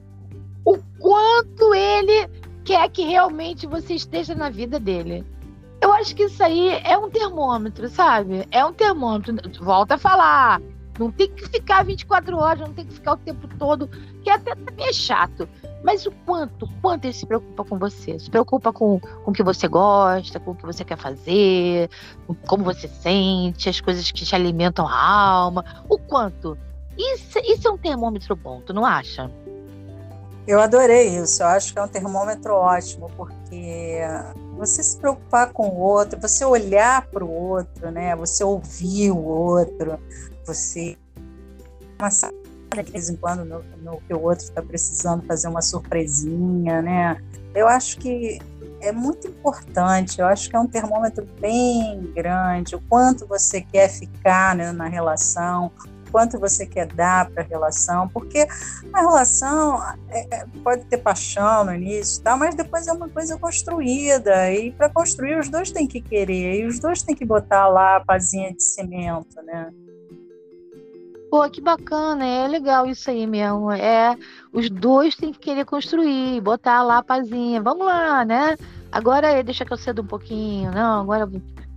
O 0.62 0.76
quanto 1.00 1.74
ele 1.74 2.28
quer 2.64 2.86
que 2.90 3.04
realmente 3.04 3.66
você 3.66 3.94
esteja 3.94 4.34
na 4.34 4.50
vida 4.50 4.78
dele. 4.78 5.24
Eu 5.80 5.90
acho 5.92 6.14
que 6.14 6.24
isso 6.24 6.42
aí 6.42 6.68
é 6.84 6.96
um 6.98 7.08
termômetro, 7.08 7.88
sabe? 7.88 8.46
É 8.50 8.64
um 8.64 8.72
termômetro. 8.72 9.34
Volta 9.62 9.94
a 9.94 9.98
falar. 9.98 10.60
Não 10.98 11.10
tem 11.10 11.30
que 11.30 11.48
ficar 11.48 11.84
24 11.84 12.36
horas, 12.36 12.60
não 12.60 12.74
tem 12.74 12.86
que 12.86 12.94
ficar 12.94 13.14
o 13.14 13.16
tempo 13.16 13.48
todo, 13.58 13.88
que 14.22 14.30
até 14.30 14.54
também 14.54 14.86
é 14.86 14.92
chato. 14.92 15.48
Mas 15.82 16.06
o 16.06 16.12
quanto, 16.24 16.66
quanto 16.80 17.04
ele 17.04 17.12
se 17.12 17.26
preocupa 17.26 17.64
com 17.64 17.78
você? 17.78 18.18
Se 18.18 18.30
preocupa 18.30 18.72
com, 18.72 18.98
com 18.98 19.30
o 19.30 19.34
que 19.34 19.42
você 19.42 19.68
gosta, 19.68 20.40
com 20.40 20.52
o 20.52 20.54
que 20.54 20.64
você 20.64 20.84
quer 20.84 20.96
fazer, 20.96 21.90
como 22.46 22.64
você 22.64 22.88
sente, 22.88 23.68
as 23.68 23.80
coisas 23.80 24.10
que 24.10 24.24
te 24.24 24.34
alimentam 24.34 24.88
a 24.88 24.96
alma. 24.96 25.64
O 25.88 25.98
quanto? 25.98 26.56
Isso, 26.96 27.38
isso 27.40 27.68
é 27.68 27.70
um 27.70 27.76
termômetro 27.76 28.34
bom, 28.34 28.60
tu 28.60 28.72
não 28.72 28.86
acha? 28.86 29.30
Eu 30.46 30.60
adorei 30.60 31.08
isso. 31.18 31.42
Eu 31.42 31.48
acho 31.48 31.72
que 31.72 31.78
é 31.78 31.82
um 31.82 31.88
termômetro 31.88 32.54
ótimo, 32.54 33.10
porque 33.16 34.00
você 34.56 34.82
se 34.82 34.96
preocupar 34.98 35.52
com 35.52 35.68
o 35.68 35.78
outro, 35.80 36.20
você 36.20 36.44
olhar 36.44 37.06
para 37.06 37.24
o 37.24 37.30
outro, 37.30 37.90
né? 37.90 38.14
Você 38.16 38.44
ouvir 38.44 39.10
o 39.10 39.22
outro, 39.24 39.98
você 40.46 40.96
de 42.82 42.90
vez 42.90 43.08
em 43.08 43.16
quando 43.16 43.44
no, 43.44 43.62
no 43.82 44.00
que 44.00 44.12
o 44.12 44.20
outro 44.20 44.44
está 44.44 44.60
precisando 44.60 45.24
fazer 45.26 45.48
uma 45.48 45.62
surpresinha, 45.62 46.82
né? 46.82 47.22
Eu 47.54 47.68
acho 47.68 47.98
que 47.98 48.40
é 48.80 48.92
muito 48.92 49.28
importante, 49.28 50.20
eu 50.20 50.26
acho 50.26 50.50
que 50.50 50.56
é 50.56 50.58
um 50.58 50.66
termômetro 50.66 51.26
bem 51.40 52.12
grande, 52.14 52.74
o 52.74 52.80
quanto 52.88 53.26
você 53.26 53.60
quer 53.60 53.88
ficar 53.88 54.54
né, 54.54 54.72
na 54.72 54.88
relação, 54.88 55.70
o 56.06 56.10
quanto 56.10 56.38
você 56.38 56.66
quer 56.66 56.86
dar 56.88 57.30
para 57.30 57.42
a 57.42 57.46
relação, 57.46 58.08
porque 58.08 58.46
a 58.92 59.00
relação 59.00 59.80
é, 60.08 60.36
é, 60.36 60.46
pode 60.62 60.84
ter 60.84 60.98
paixão 60.98 61.64
no 61.64 61.74
início, 61.74 62.22
tá, 62.22 62.36
mas 62.36 62.54
depois 62.54 62.86
é 62.86 62.92
uma 62.92 63.08
coisa 63.08 63.38
construída, 63.38 64.52
e 64.52 64.72
para 64.72 64.90
construir 64.90 65.38
os 65.38 65.48
dois 65.48 65.70
têm 65.70 65.86
que 65.86 66.00
querer, 66.00 66.60
e 66.60 66.66
os 66.66 66.78
dois 66.78 67.02
têm 67.02 67.14
que 67.14 67.24
botar 67.24 67.68
lá 67.68 67.96
a 67.96 68.04
pazinha 68.04 68.52
de 68.52 68.62
cimento, 68.62 69.40
né? 69.42 69.70
Pô, 71.34 71.50
que 71.50 71.60
bacana, 71.60 72.24
é 72.24 72.46
legal 72.46 72.86
isso 72.86 73.10
aí 73.10 73.26
mesmo. 73.26 73.68
É, 73.72 74.16
os 74.52 74.70
dois 74.70 75.16
têm 75.16 75.32
que 75.32 75.40
querer 75.40 75.64
construir, 75.64 76.40
botar 76.40 76.80
lá 76.84 76.98
a 76.98 77.02
pazinha. 77.02 77.60
Vamos 77.60 77.84
lá, 77.84 78.24
né? 78.24 78.56
Agora 78.92 79.42
deixa 79.42 79.64
que 79.64 79.72
eu 79.72 79.76
cedo 79.76 80.02
um 80.02 80.06
pouquinho, 80.06 80.70
não, 80.70 81.00
agora, 81.00 81.28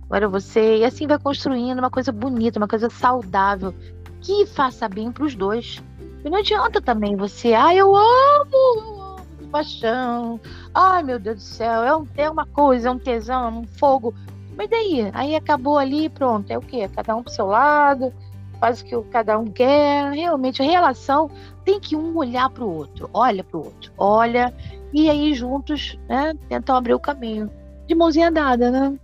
agora 0.04 0.28
você. 0.28 0.76
E 0.76 0.84
assim 0.84 1.08
vai 1.08 1.18
construindo 1.18 1.80
uma 1.80 1.90
coisa 1.90 2.12
bonita, 2.12 2.60
uma 2.60 2.68
coisa 2.68 2.88
saudável, 2.88 3.74
que 4.20 4.46
faça 4.46 4.88
bem 4.88 5.10
para 5.10 5.24
os 5.24 5.34
dois. 5.34 5.82
E 6.24 6.30
não 6.30 6.38
adianta 6.38 6.80
também 6.80 7.16
você, 7.16 7.52
ah, 7.52 7.74
eu 7.74 7.96
amo, 7.96 8.54
eu 8.54 9.02
amo 9.02 9.48
paixão. 9.50 10.40
Ai, 10.72 11.02
meu 11.02 11.18
Deus 11.18 11.34
do 11.38 11.42
céu, 11.42 11.82
é, 11.82 11.96
um, 11.96 12.06
é 12.16 12.30
uma 12.30 12.46
coisa, 12.46 12.90
é 12.90 12.92
um 12.92 12.98
tesão, 13.00 13.44
é 13.44 13.48
um 13.48 13.66
fogo. 13.66 14.14
Mas 14.56 14.70
daí? 14.70 15.10
Aí 15.12 15.34
acabou 15.34 15.78
ali, 15.78 16.08
pronto. 16.08 16.48
É 16.48 16.56
o 16.56 16.62
quê? 16.62 16.88
Cada 16.94 17.16
um 17.16 17.24
pro 17.24 17.32
seu 17.32 17.46
lado 17.46 18.14
faz 18.60 18.80
o 18.80 18.84
que 18.84 19.02
cada 19.10 19.38
um 19.38 19.46
quer. 19.46 20.12
Realmente, 20.12 20.62
a 20.62 20.64
relação 20.64 21.30
tem 21.64 21.80
que 21.80 21.96
um 21.96 22.16
olhar 22.16 22.50
para 22.50 22.64
o 22.64 22.74
outro, 22.74 23.10
olha 23.12 23.42
para 23.44 23.58
o 23.58 23.64
outro, 23.64 23.92
olha, 23.96 24.54
e 24.92 25.10
aí 25.10 25.34
juntos 25.34 25.98
né, 26.08 26.34
tentam 26.48 26.76
abrir 26.76 26.94
o 26.94 27.00
caminho. 27.00 27.50
De 27.86 27.94
mãozinha 27.94 28.30
dada, 28.30 28.70
né? 28.70 28.98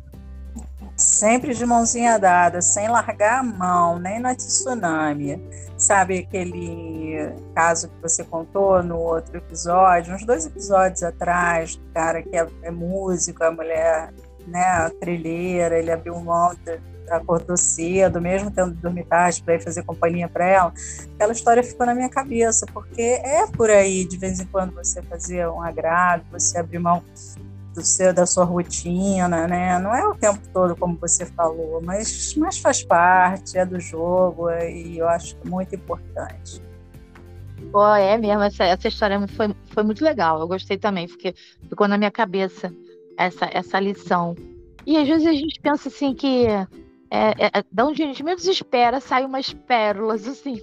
Sempre 0.97 1.55
de 1.55 1.67
mãozinha 1.67 2.19
dada, 2.19 2.63
sem 2.63 2.89
largar 2.89 3.41
a 3.41 3.43
mão, 3.43 3.99
nem 3.99 4.21
na 4.21 4.35
tsunami. 4.35 5.43
Sabe 5.77 6.19
aquele 6.19 7.33
caso 7.55 7.89
que 7.89 8.01
você 8.01 8.23
contou 8.23 8.83
no 8.83 8.97
outro 8.99 9.37
episódio, 9.37 10.15
uns 10.15 10.25
dois 10.25 10.47
episódios 10.47 11.03
atrás, 11.03 11.77
do 11.77 11.93
cara 11.93 12.23
que 12.23 12.37
é, 12.37 12.47
é 12.63 12.71
músico, 12.71 13.43
a 13.43 13.51
mulher, 13.51 14.13
né, 14.47 14.63
a 14.63 14.91
trilheira, 14.91 15.79
ele 15.79 15.91
abriu 15.91 16.19
mão 16.21 16.55
acordou 17.11 17.57
cedo, 17.57 18.21
mesmo 18.21 18.51
tendo 18.51 18.75
dormido 18.75 19.09
tarde 19.09 19.43
para 19.43 19.55
ir 19.55 19.63
fazer 19.63 19.83
companhia 19.83 20.29
para 20.29 20.47
ela, 20.47 20.73
aquela 21.15 21.33
história 21.33 21.63
ficou 21.63 21.87
na 21.87 21.95
minha 21.95 22.09
cabeça, 22.09 22.67
porque 22.73 23.03
é 23.03 23.47
por 23.47 23.71
aí, 23.71 24.05
de 24.05 24.17
vez 24.17 24.41
em 24.41 24.47
quando, 24.47 24.75
você 24.75 25.03
fazer 25.03 25.49
um 25.49 25.63
agrado, 25.63 26.25
você 26.31 26.59
abrir 26.59 26.79
mão 26.79 27.03
do 27.75 27.83
seu, 27.85 28.15
da 28.15 28.25
sua 28.25 28.45
rotina, 28.45 29.47
né? 29.49 29.79
Não 29.81 29.95
é 29.95 30.07
o 30.07 30.15
tempo 30.15 30.41
todo, 30.53 30.77
como 30.77 30.97
você 30.97 31.27
falou, 31.27 31.83
mas, 31.83 32.35
mas 32.37 32.59
faz 32.59 32.85
parte, 32.85 33.59
é 33.59 33.67
do 33.67 33.81
jogo, 33.81 34.51
e 34.51 34.99
eu 34.99 35.09
acho 35.09 35.37
muito 35.45 35.75
importante. 35.75 36.63
Pô, 37.73 37.85
é 37.95 38.17
mesmo, 38.17 38.43
essa, 38.43 38.65
essa 38.65 38.89
história 38.89 39.19
foi, 39.29 39.55
foi 39.67 39.83
muito 39.83 40.05
legal, 40.05 40.39
eu 40.39 40.47
gostei 40.47 40.79
também, 40.79 41.09
porque 41.09 41.35
ficou 41.69 41.89
na 41.89 41.99
minha 41.99 42.11
cabeça 42.11 42.73
essa, 43.19 43.49
essa 43.53 43.81
lição. 43.81 44.37
E 44.87 44.97
às 44.97 45.09
vezes 45.09 45.27
a 45.27 45.33
gente 45.33 45.61
pensa 45.61 45.89
assim 45.89 46.15
que 46.15 46.47
é, 47.14 47.47
é, 47.47 47.50
é, 47.59 47.64
da 47.71 47.87
onde 47.87 48.02
a 48.02 48.06
gente 48.06 48.25
menos 48.25 48.44
espera, 48.44 49.00
saem 49.00 49.25
umas 49.25 49.52
pérolas, 49.52 50.26
assim. 50.26 50.61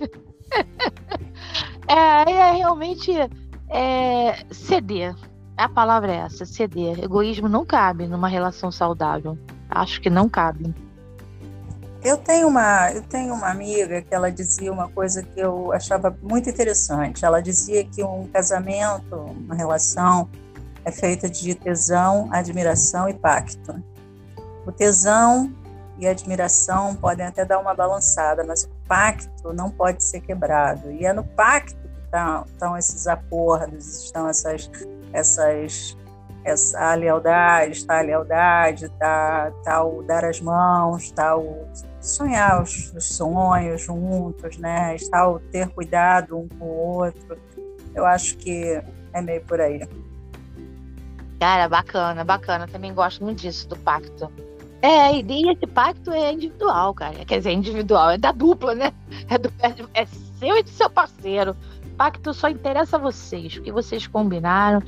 é, 1.88 2.30
é 2.30 2.52
realmente 2.52 3.10
é, 3.70 4.46
ceder. 4.52 5.16
A 5.56 5.70
palavra 5.70 6.12
é 6.12 6.18
essa, 6.18 6.46
ceder. 6.46 7.02
Egoísmo 7.02 7.48
não 7.48 7.66
cabe 7.66 8.06
numa 8.06 8.28
relação 8.28 8.70
saudável. 8.70 9.38
Acho 9.70 10.02
que 10.02 10.10
não 10.10 10.28
cabe. 10.28 10.76
Eu 12.04 12.18
tenho 12.18 12.50
uma, 12.50 12.92
eu 12.92 13.04
tenho 13.04 13.34
uma 13.34 13.50
amiga 13.50 14.02
que 14.02 14.14
ela 14.14 14.30
dizia 14.30 14.74
uma 14.74 14.90
coisa 14.90 15.24
que 15.24 15.40
eu 15.40 15.72
achava 15.72 16.14
muito 16.22 16.50
interessante. 16.50 17.24
Ela 17.24 17.42
dizia 17.42 17.86
que 17.86 18.04
um 18.04 18.28
casamento, 18.28 19.16
uma 19.16 19.56
relação, 19.56 20.28
é 20.84 20.92
feita 20.92 21.30
de 21.30 21.56
tesão, 21.56 22.28
admiração 22.30 23.08
e 23.08 23.14
pacto. 23.14 23.82
O 24.66 24.72
tesão 24.72 25.54
e 26.02 26.08
a 26.08 26.12
admiração 26.12 26.96
podem 26.96 27.28
até 27.28 27.46
dar 27.46 27.60
uma 27.60 27.76
balançada, 27.76 28.44
mas 28.44 28.64
o 28.64 28.70
pacto 28.88 29.54
não 29.54 29.70
pode 29.70 30.04
ser 30.04 30.20
quebrado. 30.20 30.92
E 30.92 31.06
é 31.06 31.14
no 31.14 31.24
pacto 31.24 31.76
que 31.76 32.10
tá, 32.10 32.44
estão 32.48 32.76
esses 32.76 33.06
acordos, 33.06 34.06
estão 34.06 34.28
essas, 34.28 34.70
essas 35.14 35.96
essa 36.44 36.96
lealdade, 36.96 37.74
está 37.74 38.00
a 38.00 38.02
lealdade, 38.02 38.86
está 38.86 39.52
tá 39.64 39.84
o 39.84 40.02
dar 40.02 40.26
as 40.26 40.42
mãos, 40.42 41.04
está 41.04 41.38
o 41.38 41.68
sonhar 42.00 42.64
os, 42.64 42.92
os, 42.94 43.06
sonhos 43.16 43.82
juntos, 43.84 44.58
né? 44.58 44.96
Está 44.96 45.30
o 45.30 45.40
ter 45.40 45.70
cuidado 45.70 46.36
um 46.36 46.48
com 46.48 46.66
o 46.66 46.98
outro. 46.98 47.38
Eu 47.94 48.08
acho 48.08 48.38
que 48.38 48.82
é 49.14 49.22
meio 49.22 49.46
por 49.46 49.62
aí. 49.62 49.88
Cara, 51.40 51.70
bacana, 51.70 52.24
bacana. 52.24 52.68
Também 52.68 52.92
gosto 52.92 53.24
muito 53.24 53.42
disso, 53.42 53.68
do 53.68 53.76
pacto. 53.78 54.32
É, 54.82 55.16
e 55.16 55.52
esse 55.52 55.68
pacto 55.68 56.12
é 56.12 56.34
individual, 56.34 56.94
cara. 56.94 57.24
Quer 57.26 57.38
dizer, 57.38 57.52
individual, 57.52 58.12
é 58.12 58.18
da 58.18 58.32
dupla, 58.32 58.74
né? 58.74 58.92
É, 59.30 59.38
do, 59.38 59.52
é 59.94 60.06
seu 60.06 60.58
e 60.58 60.64
do 60.64 60.70
seu 60.70 60.90
parceiro. 60.90 61.56
Pacto 61.98 62.34
só 62.34 62.50
interessa 62.50 62.98
a 62.98 63.00
vocês, 63.00 63.58
o 63.58 63.62
que 63.62 63.72
vocês 63.72 64.08
combinaram 64.08 64.82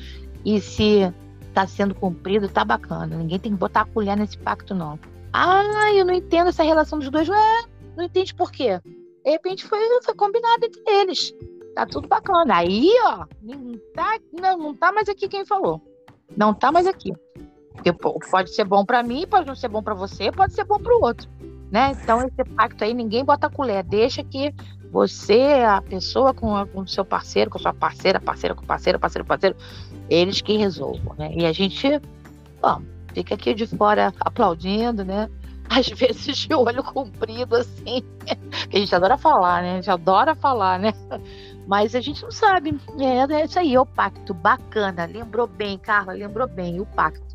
e 0.43 0.60
se 0.60 1.13
tá 1.53 1.67
sendo 1.67 1.93
cumprido, 1.93 2.49
tá 2.49 2.65
bacana. 2.65 3.15
Ninguém 3.15 3.39
tem 3.39 3.51
que 3.51 3.58
botar 3.58 3.82
a 3.82 3.86
colher 3.86 4.17
nesse 4.17 4.38
pacto, 4.38 4.73
não. 4.73 4.99
Ah, 5.32 5.91
eu 5.93 6.06
não 6.06 6.13
entendo 6.13 6.49
essa 6.49 6.63
relação 6.63 6.97
dos 6.97 7.10
dois. 7.10 7.29
Ué, 7.29 7.65
não 7.95 8.03
entende 8.03 8.34
por 8.34 8.51
quê? 8.51 8.79
De 9.23 9.32
repente 9.32 9.63
foi, 9.65 9.79
foi 10.01 10.15
combinado 10.15 10.65
entre 10.65 10.82
eles. 10.88 11.34
Tá 11.75 11.86
tudo 11.86 12.08
bacana. 12.08 12.58
Aí, 12.58 12.91
ó, 13.03 13.25
não 13.41 13.79
tá, 13.93 14.17
não, 14.32 14.58
não 14.58 14.75
tá 14.75 14.91
mais 14.91 15.08
aqui 15.08 15.27
quem 15.27 15.45
falou. 15.45 15.82
Não 16.36 16.53
tá 16.53 16.71
mais 16.71 16.88
aqui. 16.88 17.13
Porque 17.84 18.30
pode 18.30 18.56
ser 18.56 18.63
bom 18.63 18.86
para 18.86 19.04
mim, 19.04 19.28
pode 19.28 19.46
não 19.46 19.56
ser 19.56 19.67
bom 19.67 19.84
para 19.84 19.93
você, 19.93 20.32
pode 20.32 20.54
ser 20.54 20.63
bom 20.63 20.80
para 20.80 20.96
o 20.96 21.04
outro. 21.04 21.30
Né? 21.69 21.91
Então, 22.02 22.22
esse 22.22 22.50
pacto 22.52 22.84
aí, 22.84 22.93
ninguém 22.93 23.26
bota 23.26 23.48
a 23.48 23.50
colher. 23.50 23.84
Deixa 23.84 24.24
que 24.24 24.54
você, 24.91 25.63
a 25.67 25.82
pessoa 25.82 26.34
com, 26.34 26.54
o 26.76 26.88
seu 26.88 27.04
parceiro, 27.04 27.50
com 27.50 27.60
sua 27.60 27.74
parceira, 27.74 28.19
parceira 28.22 28.56
com 28.56 28.63
parceiro, 28.63 29.00
parceiro 29.00 29.26
parceiro, 29.26 29.58
eles 30.10 30.39
que 30.39 30.56
resolvam, 30.56 31.15
né? 31.17 31.34
E 31.36 31.46
a 31.46 31.52
gente, 31.52 32.00
bom, 32.62 32.82
fica 33.13 33.34
aqui 33.34 33.54
de 33.54 33.65
fora 33.65 34.13
aplaudindo, 34.19 35.04
né? 35.04 35.30
Às 35.67 35.88
vezes 35.98 36.38
de 36.38 36.54
olho 36.54 36.84
comprido, 36.84 37.56
assim. 37.56 38.04
a 38.72 38.78
gente 38.78 38.93
adora 38.93 39.17
falar, 39.17 39.63
né? 39.63 39.72
A 39.72 39.76
gente 39.78 39.89
adora 39.89 40.36
falar, 40.36 40.78
né? 40.80 40.93
Mas 41.67 41.96
a 41.96 42.02
gente 42.02 42.22
não 42.22 42.32
sabe. 42.32 42.80
É, 43.00 43.34
é 43.34 43.46
isso 43.46 43.58
aí, 43.58 43.74
é 43.74 43.80
o 43.80 43.86
pacto. 43.86 44.34
Bacana. 44.34 45.06
Lembrou 45.06 45.48
bem, 45.48 45.78
Carla, 45.80 46.13
lembrou 46.13 46.48
bem, 46.48 46.80
o 46.80 46.86
pacto. 46.86 47.33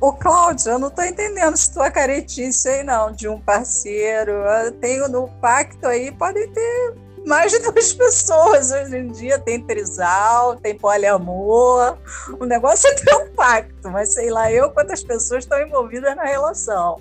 Ô, 0.00 0.12
Cláudio, 0.12 0.72
eu 0.72 0.78
não 0.78 0.88
estou 0.88 1.04
entendendo 1.04 1.56
se 1.56 1.72
tua 1.72 1.90
caretice 1.90 2.68
aí, 2.68 2.82
não, 2.82 3.12
de 3.12 3.28
um 3.28 3.40
parceiro. 3.40 4.32
Eu 4.32 4.72
tenho 4.72 5.08
no 5.08 5.28
pacto 5.40 5.86
aí, 5.86 6.12
podem 6.12 6.50
ter 6.52 6.94
mais 7.26 7.52
de 7.52 7.58
duas 7.60 7.92
pessoas 7.94 8.70
hoje 8.70 8.96
em 8.96 9.08
dia. 9.08 9.38
Tem 9.38 9.60
trisal, 9.60 10.56
tem 10.56 10.76
poliamor. 10.76 11.96
O 12.38 12.44
negócio 12.44 12.88
é 12.88 12.94
ter 12.94 13.14
um 13.14 13.32
pacto, 13.34 13.90
mas 13.90 14.12
sei 14.12 14.30
lá 14.30 14.52
eu 14.52 14.70
quantas 14.70 15.02
pessoas 15.02 15.44
estão 15.44 15.60
envolvidas 15.60 16.14
na 16.16 16.24
relação. 16.24 17.00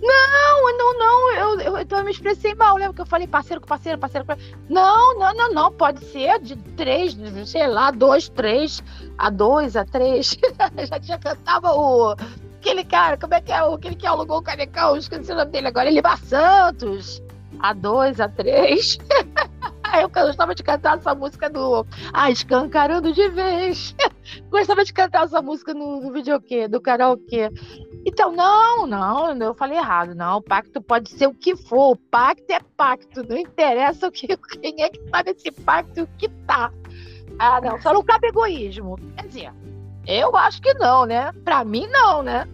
Não, 0.00 0.76
não, 0.76 0.98
não, 0.98 1.32
eu, 1.34 1.60
eu, 1.60 1.78
então 1.78 1.98
eu 1.98 2.04
me 2.04 2.10
expressei 2.10 2.54
mal, 2.54 2.76
lembra 2.76 2.94
que 2.94 3.00
eu 3.00 3.06
falei 3.06 3.26
parceiro 3.26 3.60
com 3.60 3.66
parceiro, 3.66 3.98
parceiro 3.98 4.26
com 4.26 4.34
Não, 4.68 5.18
não, 5.18 5.34
não, 5.34 5.52
não, 5.52 5.72
pode 5.72 6.04
ser 6.06 6.38
de 6.40 6.56
três, 6.76 7.16
sei 7.46 7.66
lá, 7.66 7.90
dois, 7.90 8.28
três, 8.28 8.82
a 9.16 9.30
dois, 9.30 9.76
a 9.76 9.84
três. 9.84 10.36
Já 10.88 11.00
tinha 11.00 11.18
cantava 11.18 11.72
o. 11.72 12.14
Aquele 12.58 12.84
cara, 12.84 13.16
como 13.16 13.34
é 13.34 13.40
que 13.40 13.52
é 13.52 13.62
o 13.62 13.74
aquele 13.74 13.94
que 13.94 14.06
alugou 14.06 14.38
o 14.38 14.42
canecão? 14.42 14.96
Esqueci 14.96 15.32
o 15.32 15.36
nome 15.36 15.50
dele 15.50 15.68
agora, 15.68 15.88
Elibar 15.88 16.18
Santos. 16.18 17.22
A 17.60 17.72
dois, 17.72 18.20
a 18.20 18.28
três. 18.28 18.98
eu 20.00 20.08
gostava 20.08 20.54
de 20.54 20.62
cantar 20.62 20.98
essa 20.98 21.14
música 21.14 21.48
do. 21.48 21.86
Ah, 22.12 22.30
escancarando 22.30 23.12
de 23.12 23.28
vez. 23.28 23.94
gostava 24.50 24.84
de 24.84 24.92
cantar 24.92 25.24
essa 25.24 25.40
música 25.40 25.72
no, 25.72 26.00
no 26.00 26.12
videokê, 26.12 26.68
do 26.68 26.80
karaokê. 26.80 27.50
Então, 28.08 28.30
não, 28.30 28.86
não, 28.86 29.36
eu 29.36 29.52
falei 29.52 29.76
errado. 29.76 30.14
Não, 30.14 30.36
o 30.36 30.42
pacto 30.42 30.80
pode 30.80 31.10
ser 31.10 31.26
o 31.26 31.34
que 31.34 31.56
for. 31.56 31.90
O 31.90 31.96
pacto 31.96 32.52
é 32.52 32.60
pacto. 32.76 33.24
Não 33.28 33.36
interessa 33.36 34.06
o 34.06 34.12
que, 34.12 34.28
quem 34.62 34.80
é 34.80 34.88
que 34.88 35.00
tá 35.10 35.24
nesse 35.24 35.50
pacto 35.50 36.04
o 36.04 36.08
que 36.16 36.28
tá. 36.46 36.72
Ah, 37.36 37.60
não, 37.60 37.82
só 37.82 37.92
não 37.92 38.04
cabe 38.04 38.28
egoísmo. 38.28 38.96
Quer 39.16 39.26
dizer, 39.26 39.52
eu 40.06 40.36
acho 40.36 40.62
que 40.62 40.72
não, 40.74 41.04
né? 41.04 41.32
Pra 41.44 41.64
mim, 41.64 41.88
não, 41.88 42.22
né? 42.22 42.46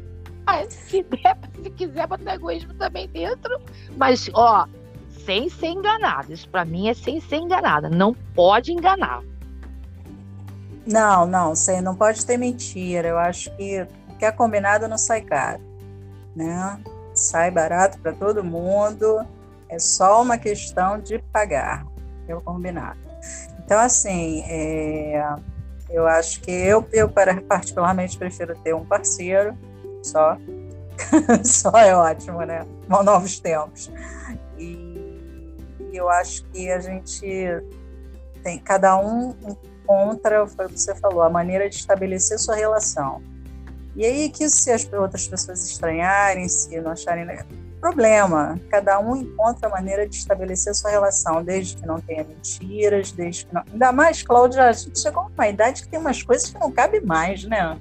Mas 0.46 0.72
se, 0.88 1.02
der, 1.02 1.38
se 1.62 1.68
quiser 1.68 2.06
botar 2.06 2.34
egoísmo 2.34 2.72
também 2.74 3.06
dentro, 3.08 3.60
mas, 3.98 4.30
ó, 4.32 4.66
sem 5.10 5.50
ser 5.50 5.68
enganada. 5.68 6.32
Isso 6.32 6.48
pra 6.48 6.64
mim 6.64 6.88
é 6.88 6.94
sem 6.94 7.20
ser 7.20 7.36
enganada. 7.36 7.90
Não 7.90 8.14
pode 8.34 8.72
enganar. 8.72 9.22
Não, 10.86 11.26
não, 11.26 11.54
sem, 11.54 11.82
não 11.82 11.94
pode 11.94 12.24
ter 12.24 12.38
mentira. 12.38 13.08
Eu 13.08 13.18
acho 13.18 13.54
que 13.54 13.86
que 14.22 14.26
é 14.26 14.30
combinado 14.30 14.87
não 14.87 14.96
sai 14.96 15.20
caro, 15.20 15.61
né? 16.37 16.80
Sai 17.12 17.50
barato 17.50 17.98
para 17.98 18.12
todo 18.12 18.44
mundo. 18.44 19.26
É 19.68 19.80
só 19.80 20.22
uma 20.22 20.38
questão 20.38 21.00
de 21.00 21.18
pagar, 21.32 21.85
é 22.28 22.37
o 22.37 22.40
combinado. 22.40 23.00
Então, 23.58 23.80
assim, 23.80 24.44
é, 24.46 25.24
eu 25.90 26.06
acho 26.06 26.40
que 26.40 26.52
eu, 26.52 26.87
eu 26.92 27.08
particularmente 27.08 28.16
prefiro 28.16 28.56
ter 28.62 28.72
um 28.76 28.85
parceiro 28.85 29.58
só. 30.04 30.38
só 31.42 31.72
é 31.76 31.92
ótimo, 31.96 32.42
né? 32.42 32.64
Novos 32.88 33.40
tempos. 33.40 33.90
E 34.56 35.50
eu 35.92 36.08
acho 36.08 36.44
que 36.44 36.70
a 36.70 36.78
gente 36.78 37.26
tem, 38.44 38.61
cada 38.61 38.96
um 38.96 39.35
encontra, 39.82 40.46
foi 40.46 40.66
o 40.66 40.68
que 40.68 40.80
você 40.80 40.94
falou, 40.94 41.22
a 41.22 41.30
maneira 41.30 41.68
de 41.68 41.74
estabelecer 41.74 42.38
sua 42.38 42.54
relação. 42.54 43.32
E 43.94 44.05
aí 44.05 44.31
que 44.31 44.48
se 44.48 44.70
as 44.70 44.90
outras 44.92 45.28
pessoas 45.28 45.64
estranharem, 45.64 46.48
se 46.48 46.81
não 46.81 46.92
acharem 46.92 47.26
problema, 47.81 48.59
cada 48.70 49.00
um 49.00 49.16
encontra 49.16 49.68
a 49.68 49.70
maneira 49.70 50.09
de 50.09 50.14
estabelecer 50.14 50.74
sua 50.74 50.90
relação, 50.90 51.42
desde 51.42 51.76
que 51.76 51.87
não 51.87 52.00
tenha 52.00 52.24
mentiras, 52.24 53.11
desde 53.11 53.46
que 53.46 53.55
não... 53.55 53.64
Ainda 53.72 53.92
mais, 53.92 54.22
Cláudia, 54.22 54.68
a 54.68 54.72
gente 54.72 54.98
chegou 54.98 55.24
a 55.24 55.26
uma 55.26 55.48
idade 55.48 55.83
que 55.83 55.88
tem 55.88 55.98
umas 55.98 56.22
coisas 56.22 56.48
que 56.48 56.59
não 56.61 56.70
cabe 56.70 57.00
mais, 57.00 57.44
né? 57.44 57.76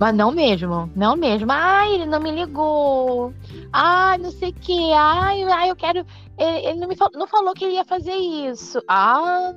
Mas 0.00 0.14
não 0.14 0.32
mesmo, 0.32 0.90
não 0.96 1.14
mesmo. 1.14 1.52
Ai, 1.52 1.94
ele 1.94 2.06
não 2.06 2.20
me 2.20 2.30
ligou. 2.30 3.32
Ai, 3.70 4.16
não 4.18 4.32
sei 4.32 4.48
o 4.48 4.54
quê. 4.54 4.92
Ai, 4.96 5.42
ai, 5.44 5.70
eu 5.70 5.76
quero. 5.76 6.04
Ele, 6.38 6.66
ele 6.66 6.80
não 6.80 6.88
me 6.88 6.96
falou, 6.96 7.18
não 7.18 7.28
falou 7.28 7.52
que 7.54 7.64
ele 7.64 7.74
ia 7.74 7.84
fazer 7.84 8.14
isso. 8.14 8.82
Ah, 8.88 9.52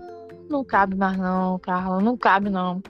não 0.49 0.63
cabe 0.63 0.95
mais 0.95 1.17
não, 1.17 1.57
Carla. 1.59 2.01
Não 2.01 2.17
cabe 2.17 2.49
não. 2.49 2.83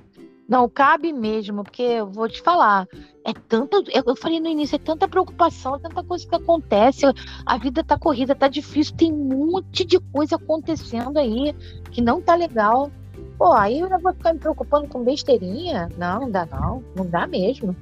Não 0.47 0.67
cabe 0.67 1.13
mesmo, 1.13 1.63
porque 1.63 1.82
eu 1.82 2.12
vou 2.12 2.27
te 2.27 2.41
falar, 2.41 2.86
é 3.25 3.34
tanta, 3.47 3.77
eu 3.93 4.15
falei 4.15 4.39
no 4.39 4.47
início, 4.47 4.75
é 4.75 4.79
tanta 4.79 5.08
preocupação, 5.08 5.79
tanta 5.79 6.03
coisa 6.03 6.27
que 6.27 6.36
acontece, 6.36 7.06
a 7.45 7.58
vida 7.58 7.84
tá 7.84 7.97
corrida, 7.97 8.36
tá 8.36 8.47
difícil, 8.47 8.95
tem 8.95 9.12
um 9.12 9.51
monte 9.51 9.86
de 9.86 9.99
coisa 10.12 10.36
acontecendo 10.36 11.17
aí 11.17 11.56
que 11.91 12.01
não 12.01 12.21
tá 12.21 12.36
legal. 12.36 12.91
Pô, 13.38 13.53
aí 13.53 13.79
eu 13.79 13.89
vou 13.99 14.13
ficar 14.13 14.34
me 14.34 14.39
preocupando 14.39 14.88
com 14.88 15.03
besteirinha? 15.03 15.89
Não, 15.97 16.21
não 16.21 16.32
dá 16.32 16.45
não, 16.45 16.84
não 16.95 17.06
dá 17.06 17.25
mesmo. 17.25 17.75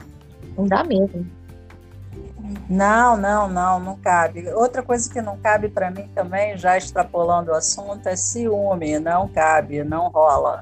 Não 0.57 0.65
dá 0.65 0.83
mesmo. 0.83 1.25
Não, 2.69 3.17
não, 3.17 3.47
não, 3.47 3.79
não 3.79 3.97
cabe. 3.97 4.47
Outra 4.49 4.83
coisa 4.83 5.11
que 5.11 5.21
não 5.21 5.37
cabe 5.37 5.69
para 5.69 5.89
mim 5.89 6.07
também, 6.13 6.57
já 6.57 6.77
extrapolando 6.77 7.51
o 7.51 7.55
assunto, 7.55 8.07
é 8.07 8.15
ciúme. 8.15 8.99
Não 8.99 9.27
cabe, 9.27 9.83
não 9.83 10.09
rola. 10.09 10.61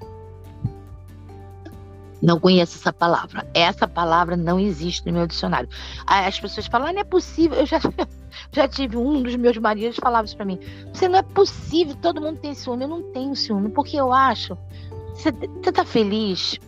Não 2.21 2.39
conheço 2.39 2.77
essa 2.77 2.91
palavra. 2.91 3.47
Essa 3.53 3.87
palavra 3.87 4.35
não 4.35 4.59
existe 4.59 5.05
no 5.05 5.13
meu 5.13 5.27
dicionário. 5.27 5.69
As 6.05 6.39
pessoas 6.39 6.67
falam, 6.67 6.87
ah, 6.87 6.93
não 6.93 7.01
é 7.01 7.03
possível. 7.03 7.57
Eu 7.57 7.65
já, 7.65 7.79
já 8.51 8.67
tive 8.67 8.97
um 8.97 9.21
dos 9.21 9.35
meus 9.35 9.57
maridos 9.57 9.97
falava 9.97 10.25
isso 10.25 10.35
para 10.35 10.45
mim. 10.45 10.59
Você 10.93 11.07
não 11.07 11.19
é 11.19 11.23
possível, 11.23 11.95
todo 11.95 12.21
mundo 12.21 12.39
tem 12.39 12.53
ciúme. 12.53 12.83
Eu 12.83 12.89
não 12.89 13.03
tenho 13.11 13.35
ciúme, 13.35 13.69
porque 13.69 13.97
eu 13.97 14.11
acho. 14.11 14.57
Você, 15.13 15.31
você 15.31 15.71
tá 15.71 15.85
feliz? 15.85 16.59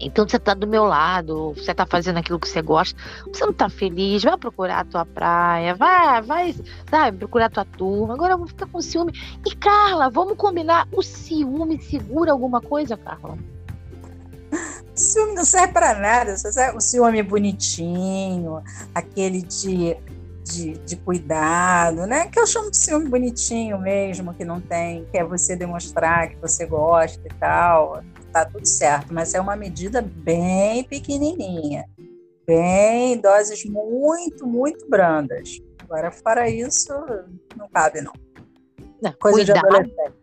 Então 0.00 0.26
você 0.26 0.38
tá 0.38 0.54
do 0.54 0.66
meu 0.66 0.84
lado, 0.84 1.52
você 1.52 1.74
tá 1.74 1.84
fazendo 1.84 2.16
aquilo 2.16 2.40
que 2.40 2.48
você 2.48 2.62
gosta. 2.62 2.98
Você 3.30 3.44
não 3.44 3.52
tá 3.52 3.68
feliz, 3.68 4.24
vai 4.24 4.36
procurar 4.38 4.80
a 4.80 4.84
tua 4.84 5.04
praia, 5.04 5.74
vai, 5.74 6.22
vai, 6.22 6.54
sabe, 6.88 7.18
procurar 7.18 7.46
a 7.46 7.50
tua 7.50 7.64
turma. 7.66 8.14
Agora 8.14 8.32
eu 8.32 8.38
vou 8.38 8.46
ficar 8.46 8.66
com 8.66 8.80
ciúme. 8.80 9.12
E 9.46 9.54
Carla, 9.54 10.08
vamos 10.08 10.36
combinar. 10.36 10.88
O 10.90 11.02
ciúme 11.02 11.80
segura 11.82 12.32
alguma 12.32 12.62
coisa, 12.62 12.96
Carla? 12.96 13.36
Ciúme 15.00 15.34
não 15.34 15.44
serve 15.44 15.72
para 15.72 15.94
nada. 15.98 16.34
O 16.74 16.80
ciúme 16.80 17.22
bonitinho, 17.22 18.62
aquele 18.94 19.42
de, 19.42 19.96
de, 20.44 20.72
de, 20.78 20.96
cuidado, 20.96 22.06
né? 22.06 22.28
Que 22.28 22.38
eu 22.38 22.46
chamo 22.46 22.70
de 22.70 22.76
ciúme 22.76 23.08
bonitinho 23.08 23.78
mesmo, 23.78 24.34
que 24.34 24.44
não 24.44 24.60
tem, 24.60 25.06
que 25.06 25.18
é 25.18 25.24
você 25.24 25.56
demonstrar 25.56 26.28
que 26.28 26.36
você 26.36 26.66
gosta 26.66 27.20
e 27.26 27.34
tal. 27.34 28.02
Tá 28.32 28.44
tudo 28.44 28.66
certo, 28.66 29.12
mas 29.12 29.34
é 29.34 29.40
uma 29.40 29.56
medida 29.56 30.00
bem 30.00 30.84
pequenininha, 30.84 31.84
bem 32.46 33.18
doses 33.20 33.64
muito, 33.64 34.46
muito 34.46 34.88
brandas. 34.88 35.60
Agora, 35.82 36.12
fora 36.12 36.48
isso, 36.48 36.92
não 37.56 37.68
cabe 37.68 38.00
não. 38.00 38.12
não 39.02 39.12
Coisa 39.14 39.38
cuidado. 39.38 39.60
de 39.60 39.66
adolescente 39.66 40.19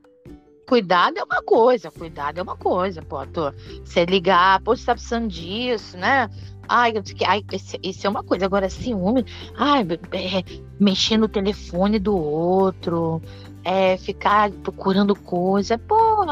cuidado 0.68 1.18
é 1.18 1.24
uma 1.24 1.42
coisa, 1.42 1.90
cuidado 1.90 2.40
é 2.40 2.44
uma 2.44 2.58
coisa, 2.58 3.02
pô, 3.02 3.26
tô, 3.26 3.52
você 3.84 4.06
ligar, 4.06 4.62
pô, 4.62 4.76
você 4.76 4.86
tá 4.86 4.94
precisando 4.94 5.30
disso, 5.30 5.98
né? 5.98 6.30
Ai, 6.68 6.94
ai 7.26 7.46
isso, 7.54 7.78
isso 7.82 8.06
é 8.06 8.10
uma 8.10 8.24
coisa. 8.24 8.46
Agora, 8.46 8.70
ciúme, 8.70 9.26
ai, 9.58 9.84
é, 10.12 10.62
mexer 10.78 11.18
no 11.18 11.30
telefone 11.30 11.98
do 11.98 12.16
outro, 12.18 13.22
é, 13.64 13.96
ficar 13.98 14.52
procurando 14.52 15.16
coisa, 15.16 15.78
pô, 15.78 16.26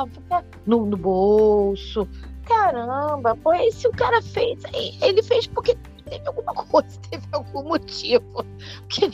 no, 0.65 0.85
no 0.85 0.97
bolso. 0.97 2.07
Caramba, 2.43 3.35
pô, 3.37 3.53
e 3.53 3.71
se 3.71 3.87
o 3.87 3.91
cara 3.91 4.21
fez, 4.21 4.61
ele 5.01 5.23
fez 5.23 5.47
porque 5.47 5.77
teve 6.03 6.27
alguma 6.27 6.53
coisa, 6.67 6.99
teve 7.09 7.25
algum 7.31 7.63
motivo. 7.63 8.45
Porque, 8.87 9.07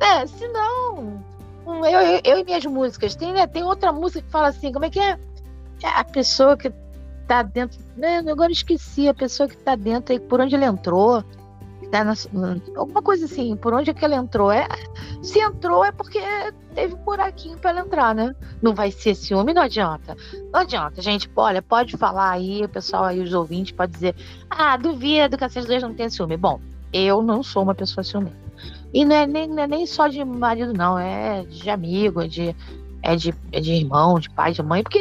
né, 0.00 0.26
senão 0.26 1.37
eu, 1.84 2.00
eu, 2.00 2.20
eu, 2.24 2.38
e 2.38 2.44
minhas 2.44 2.64
músicas. 2.64 3.14
Tem, 3.14 3.32
né, 3.32 3.46
tem 3.46 3.62
outra 3.62 3.92
música 3.92 4.22
que 4.22 4.30
fala 4.30 4.48
assim, 4.48 4.72
como 4.72 4.84
é 4.84 4.90
que 4.90 5.00
é? 5.00 5.18
é 5.82 5.88
a 5.88 6.04
pessoa 6.04 6.56
que 6.56 6.72
tá 7.26 7.42
dentro. 7.42 7.78
Né, 7.96 8.18
agora 8.18 8.52
esqueci, 8.52 9.08
a 9.08 9.14
pessoa 9.14 9.48
que 9.48 9.56
tá 9.56 9.74
dentro 9.74 10.12
aí, 10.12 10.20
por 10.20 10.40
onde 10.40 10.54
ele 10.54 10.64
entrou. 10.64 11.22
Tá 11.90 12.04
na, 12.04 12.12
alguma 12.76 13.00
coisa 13.00 13.24
assim, 13.24 13.56
por 13.56 13.72
onde 13.72 13.90
é 13.90 13.94
que 13.94 14.04
ela 14.04 14.14
entrou? 14.14 14.52
É, 14.52 14.68
se 15.22 15.38
entrou 15.38 15.82
é 15.82 15.90
porque 15.90 16.20
teve 16.74 16.92
um 16.92 16.98
buraquinho 16.98 17.56
para 17.56 17.70
ela 17.70 17.80
entrar, 17.80 18.14
né? 18.14 18.36
Não 18.60 18.74
vai 18.74 18.90
ser 18.90 19.14
ciúme, 19.14 19.54
não 19.54 19.62
adianta. 19.62 20.14
Não 20.52 20.60
adianta, 20.60 21.00
gente. 21.00 21.30
Olha, 21.34 21.62
pode 21.62 21.96
falar 21.96 22.32
aí, 22.32 22.62
o 22.62 22.68
pessoal 22.68 23.04
aí, 23.04 23.20
os 23.22 23.32
ouvintes, 23.32 23.72
pode 23.72 23.92
dizer: 23.92 24.14
ah, 24.50 24.76
duvido 24.76 25.38
que 25.38 25.44
essas 25.44 25.64
duas 25.64 25.82
não 25.82 25.94
tenham 25.94 26.10
ciúme. 26.10 26.36
Bom, 26.36 26.60
eu 26.92 27.22
não 27.22 27.42
sou 27.42 27.62
uma 27.62 27.74
pessoa 27.74 28.04
ciumenta. 28.04 28.47
E 28.92 29.04
não 29.04 29.16
é 29.16 29.26
nem, 29.26 29.48
não 29.48 29.62
é 29.62 29.66
nem 29.66 29.86
só 29.86 30.08
de 30.08 30.24
marido, 30.24 30.72
não, 30.72 30.98
é 30.98 31.44
de 31.44 31.68
amigo, 31.68 32.22
é 32.22 32.28
de, 32.28 32.56
é, 33.02 33.16
de, 33.16 33.34
é 33.52 33.60
de 33.60 33.72
irmão, 33.72 34.18
de 34.18 34.30
pai, 34.30 34.52
de 34.52 34.62
mãe, 34.62 34.82
porque 34.82 35.00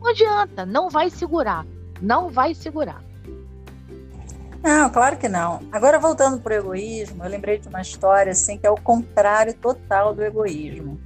não 0.00 0.08
adianta, 0.08 0.64
não 0.64 0.88
vai 0.88 1.10
segurar. 1.10 1.66
Não 2.00 2.28
vai 2.28 2.54
segurar. 2.54 3.02
Não, 4.62 4.90
claro 4.90 5.16
que 5.16 5.28
não. 5.28 5.60
Agora, 5.70 5.98
voltando 5.98 6.40
para 6.40 6.54
o 6.54 6.56
egoísmo, 6.56 7.24
eu 7.24 7.30
lembrei 7.30 7.58
de 7.58 7.68
uma 7.68 7.80
história 7.80 8.32
assim 8.32 8.58
que 8.58 8.66
é 8.66 8.70
o 8.70 8.76
contrário 8.76 9.54
total 9.54 10.14
do 10.14 10.22
egoísmo. 10.22 11.00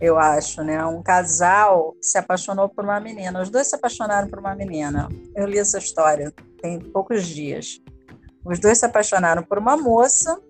Eu 0.00 0.18
acho, 0.18 0.62
né? 0.62 0.84
Um 0.84 1.02
casal 1.02 1.94
se 2.00 2.18
apaixonou 2.18 2.68
por 2.68 2.84
uma 2.84 3.00
menina. 3.00 3.40
Os 3.40 3.48
dois 3.48 3.68
se 3.68 3.76
apaixonaram 3.76 4.28
por 4.28 4.38
uma 4.38 4.54
menina. 4.54 5.08
Eu 5.34 5.46
li 5.46 5.58
essa 5.58 5.78
história 5.78 6.32
tem 6.60 6.80
poucos 6.80 7.26
dias. 7.26 7.80
Os 8.42 8.58
dois 8.58 8.78
se 8.78 8.86
apaixonaram 8.86 9.42
por 9.42 9.58
uma 9.58 9.76
moça 9.76 10.40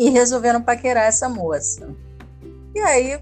e 0.00 0.08
resolveram 0.08 0.62
paquerar 0.62 1.04
essa 1.04 1.28
moça. 1.28 1.94
E 2.74 2.80
aí 2.80 3.20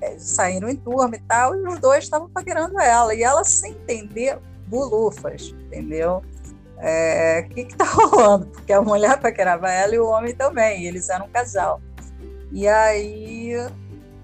é, 0.00 0.18
saíram 0.18 0.66
em 0.66 0.76
turma 0.76 1.14
e 1.14 1.20
tal, 1.20 1.54
e 1.54 1.68
os 1.68 1.78
dois 1.78 2.04
estavam 2.04 2.26
paquerando 2.30 2.80
ela. 2.80 3.14
E 3.14 3.22
ela, 3.22 3.44
sem 3.44 3.72
entender, 3.72 4.38
bulufas, 4.66 5.54
entendeu? 5.66 6.22
O 6.78 6.80
é, 6.80 7.42
que 7.42 7.60
está 7.60 7.84
rolando? 7.92 8.46
Porque 8.46 8.72
a 8.72 8.80
mulher 8.80 9.20
paquerava 9.20 9.70
ela 9.70 9.94
e 9.94 9.98
o 9.98 10.06
homem 10.06 10.34
também, 10.34 10.84
e 10.84 10.86
eles 10.86 11.10
eram 11.10 11.26
um 11.26 11.28
casal. 11.28 11.82
E 12.50 12.66
aí 12.66 13.52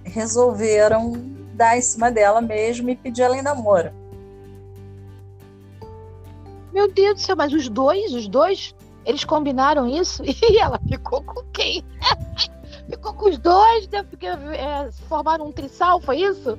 resolveram 0.03 1.13
dar 1.53 1.77
em 1.77 1.83
cima 1.83 2.11
dela 2.11 2.41
mesmo 2.41 2.89
e 2.89 2.97
pedir 2.97 3.21
ela 3.21 3.37
em 3.37 3.43
namoro. 3.43 3.93
Meu 6.73 6.91
Deus 6.91 7.17
do 7.17 7.21
céu, 7.21 7.37
mas 7.37 7.53
os 7.53 7.69
dois, 7.69 8.15
os 8.15 8.27
dois 8.27 8.75
eles 9.05 9.25
combinaram 9.25 9.87
isso 9.87 10.23
e 10.25 10.59
ela 10.59 10.79
ficou 10.89 11.23
com 11.23 11.43
quem? 11.53 11.85
ficou 12.89 13.15
com 13.15 13.29
os 13.31 13.39
dois, 13.39 13.89
né? 13.89 14.03
Porque 14.03 14.27
é, 14.27 14.91
formaram 15.09 15.47
um 15.47 15.53
trisal, 15.53 16.01
foi 16.01 16.19
isso? 16.19 16.59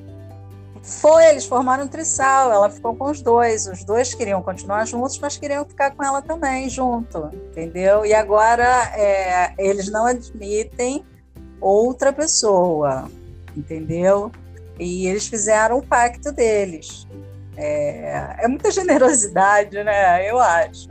Foi, 0.82 1.25
eles 1.29 1.45
formaram 1.45 1.86
um 1.86 1.88
trisal, 1.88 2.51
ela 2.51 2.69
ficou 2.69 2.93
com 2.93 3.10
os 3.10 3.21
dois. 3.21 3.67
Os 3.67 3.86
dois 3.86 4.13
queriam 4.13 4.41
continuar 4.41 4.86
juntos, 4.86 5.17
mas 5.19 5.38
queriam 5.38 5.63
ficar 5.63 5.91
com 5.91 6.03
ela 6.03 6.21
também 6.21 6.69
junto, 6.69 7.29
entendeu? 7.34 8.06
E 8.06 8.13
agora 8.13 8.65
é, 8.93 9.53
eles 9.58 9.89
não 9.89 10.06
admitem 10.06 11.06
outra 11.62 12.12
pessoa, 12.12 13.10
entendeu? 13.56 14.29
E 14.77 15.08
eles 15.08 15.27
fizeram 15.27 15.77
o 15.77 15.88
pacto 15.88 16.34
deles. 16.34 17.08
É, 17.56 18.36
é 18.39 18.47
muita 18.49 18.69
generosidade, 18.69 19.82
né? 19.84 20.29
Eu 20.29 20.38
acho. 20.39 20.89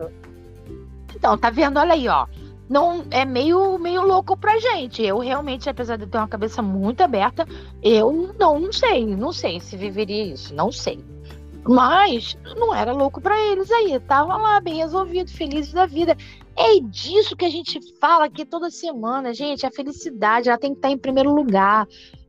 Então, 1.23 1.39
tá 1.39 1.51
vendo? 1.51 1.79
Olha 1.79 1.93
aí, 1.93 2.09
ó. 2.09 2.27
Não 2.69 3.07
é 3.13 3.25
meio 3.25 3.79
meio 3.79 4.03
louco 4.03 4.37
pra 4.37 4.59
gente. 4.59 5.05
Eu 5.05 5.21
realmente, 5.21 5.71
apesar 5.71 5.97
de 5.97 6.05
ter 6.05 6.19
uma 6.19 6.27
cabeça 6.27 6.61
muito 6.61 7.01
aberta, 7.01 7.47
eu 7.81 8.35
não, 8.37 8.59
não 8.59 8.73
sei, 8.73 9.07
não 9.07 9.33
sei 9.33 9.61
se 9.61 9.77
viveria 9.77 10.35
isso, 10.35 10.53
não 10.53 10.73
sei. 10.73 10.99
Mas 11.63 12.37
não 12.57 12.75
era 12.75 12.93
louco 12.93 13.21
para 13.21 13.41
eles 13.41 13.71
aí, 13.71 14.01
tava 14.01 14.37
lá 14.37 14.61
bem 14.61 14.79
resolvido, 14.79 15.31
felizes 15.31 15.73
da 15.73 15.87
vida. 15.87 16.17
É 16.57 16.81
disso 16.81 17.37
que 17.37 17.45
a 17.45 17.51
gente 17.51 17.79
fala 18.01 18.25
aqui 18.25 18.45
toda 18.45 18.69
semana, 18.69 19.33
gente. 19.33 19.65
A 19.65 19.71
felicidade, 19.71 20.49
ela 20.49 20.59
tem 20.59 20.73
que 20.73 20.79
estar 20.79 20.91
em 20.91 20.99
primeiro 20.99 21.33
lugar. 21.33 21.87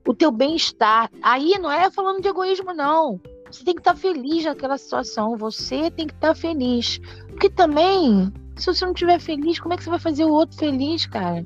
O 0.08 0.14
teu 0.14 0.32
bem-estar. 0.32 1.10
Aí 1.20 1.58
não 1.60 1.72
é 1.72 1.90
falando 1.90 2.22
de 2.22 2.28
egoísmo, 2.28 2.76
não. 2.76 3.20
Você 3.50 3.64
tem 3.64 3.74
que 3.74 3.82
estar 3.82 3.96
feliz 3.96 4.46
naquela 4.46 4.78
situação. 4.78 5.36
Você 5.38 5.90
tem 5.90 6.06
que 6.06 6.14
estar 6.14 6.36
feliz. 6.36 7.00
Porque 7.34 7.50
também, 7.50 8.32
se 8.56 8.68
você 8.68 8.86
não 8.86 8.94
estiver 8.94 9.20
feliz, 9.20 9.60
como 9.60 9.74
é 9.74 9.78
que 9.78 9.84
você 9.84 9.90
vai 9.90 10.00
fazer 10.00 10.24
o 10.24 10.32
outro 10.32 10.58
feliz, 10.58 11.06
cara? 11.06 11.46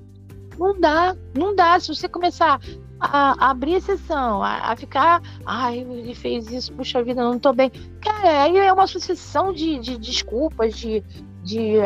Não 0.57 0.79
dá, 0.79 1.15
não 1.35 1.55
dá. 1.55 1.79
Se 1.79 1.93
você 1.93 2.07
começar 2.07 2.59
a, 2.99 3.45
a 3.45 3.51
abrir 3.51 3.75
exceção, 3.75 4.43
a, 4.43 4.71
a, 4.71 4.75
ficar, 4.75 5.21
ai, 5.45 5.79
ele 5.79 6.13
fez 6.13 6.51
isso, 6.51 6.73
puxa 6.73 7.03
vida, 7.03 7.23
não 7.23 7.39
tô 7.39 7.53
bem. 7.53 7.71
Cara, 8.01 8.43
aí 8.43 8.57
é 8.57 8.71
uma 8.73 8.87
sucessão 8.87 9.53
de, 9.53 9.79
de 9.79 9.97
desculpas, 9.97 10.75
de, 10.75 11.03
de, 11.43 11.77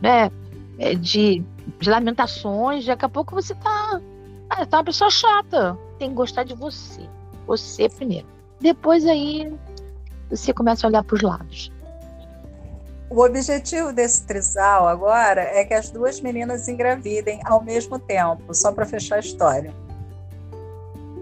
né, 0.00 0.30
é, 0.78 0.94
de, 0.94 1.44
de 1.78 1.90
lamentações. 1.90 2.84
Daqui 2.84 3.04
a 3.04 3.08
pouco 3.08 3.34
você 3.34 3.54
tá, 3.54 4.00
ah, 4.50 4.66
tá 4.66 4.78
uma 4.78 4.84
pessoa 4.84 5.10
chata. 5.10 5.78
Tem 5.98 6.08
que 6.08 6.14
gostar 6.14 6.44
de 6.44 6.54
você. 6.54 7.08
Você 7.46 7.88
primeiro. 7.88 8.26
Depois 8.60 9.06
aí 9.06 9.52
você 10.30 10.52
começa 10.52 10.86
a 10.86 10.88
olhar 10.88 11.04
para 11.04 11.14
os 11.14 11.22
lados. 11.22 11.70
O 13.14 13.24
objetivo 13.24 13.92
desse 13.92 14.26
trisal 14.26 14.88
agora 14.88 15.40
é 15.40 15.64
que 15.64 15.72
as 15.72 15.88
duas 15.88 16.20
meninas 16.20 16.66
engravidem 16.66 17.40
ao 17.44 17.62
mesmo 17.62 17.96
tempo, 17.96 18.52
só 18.52 18.72
para 18.72 18.84
fechar 18.84 19.16
a 19.16 19.20
história. 19.20 19.72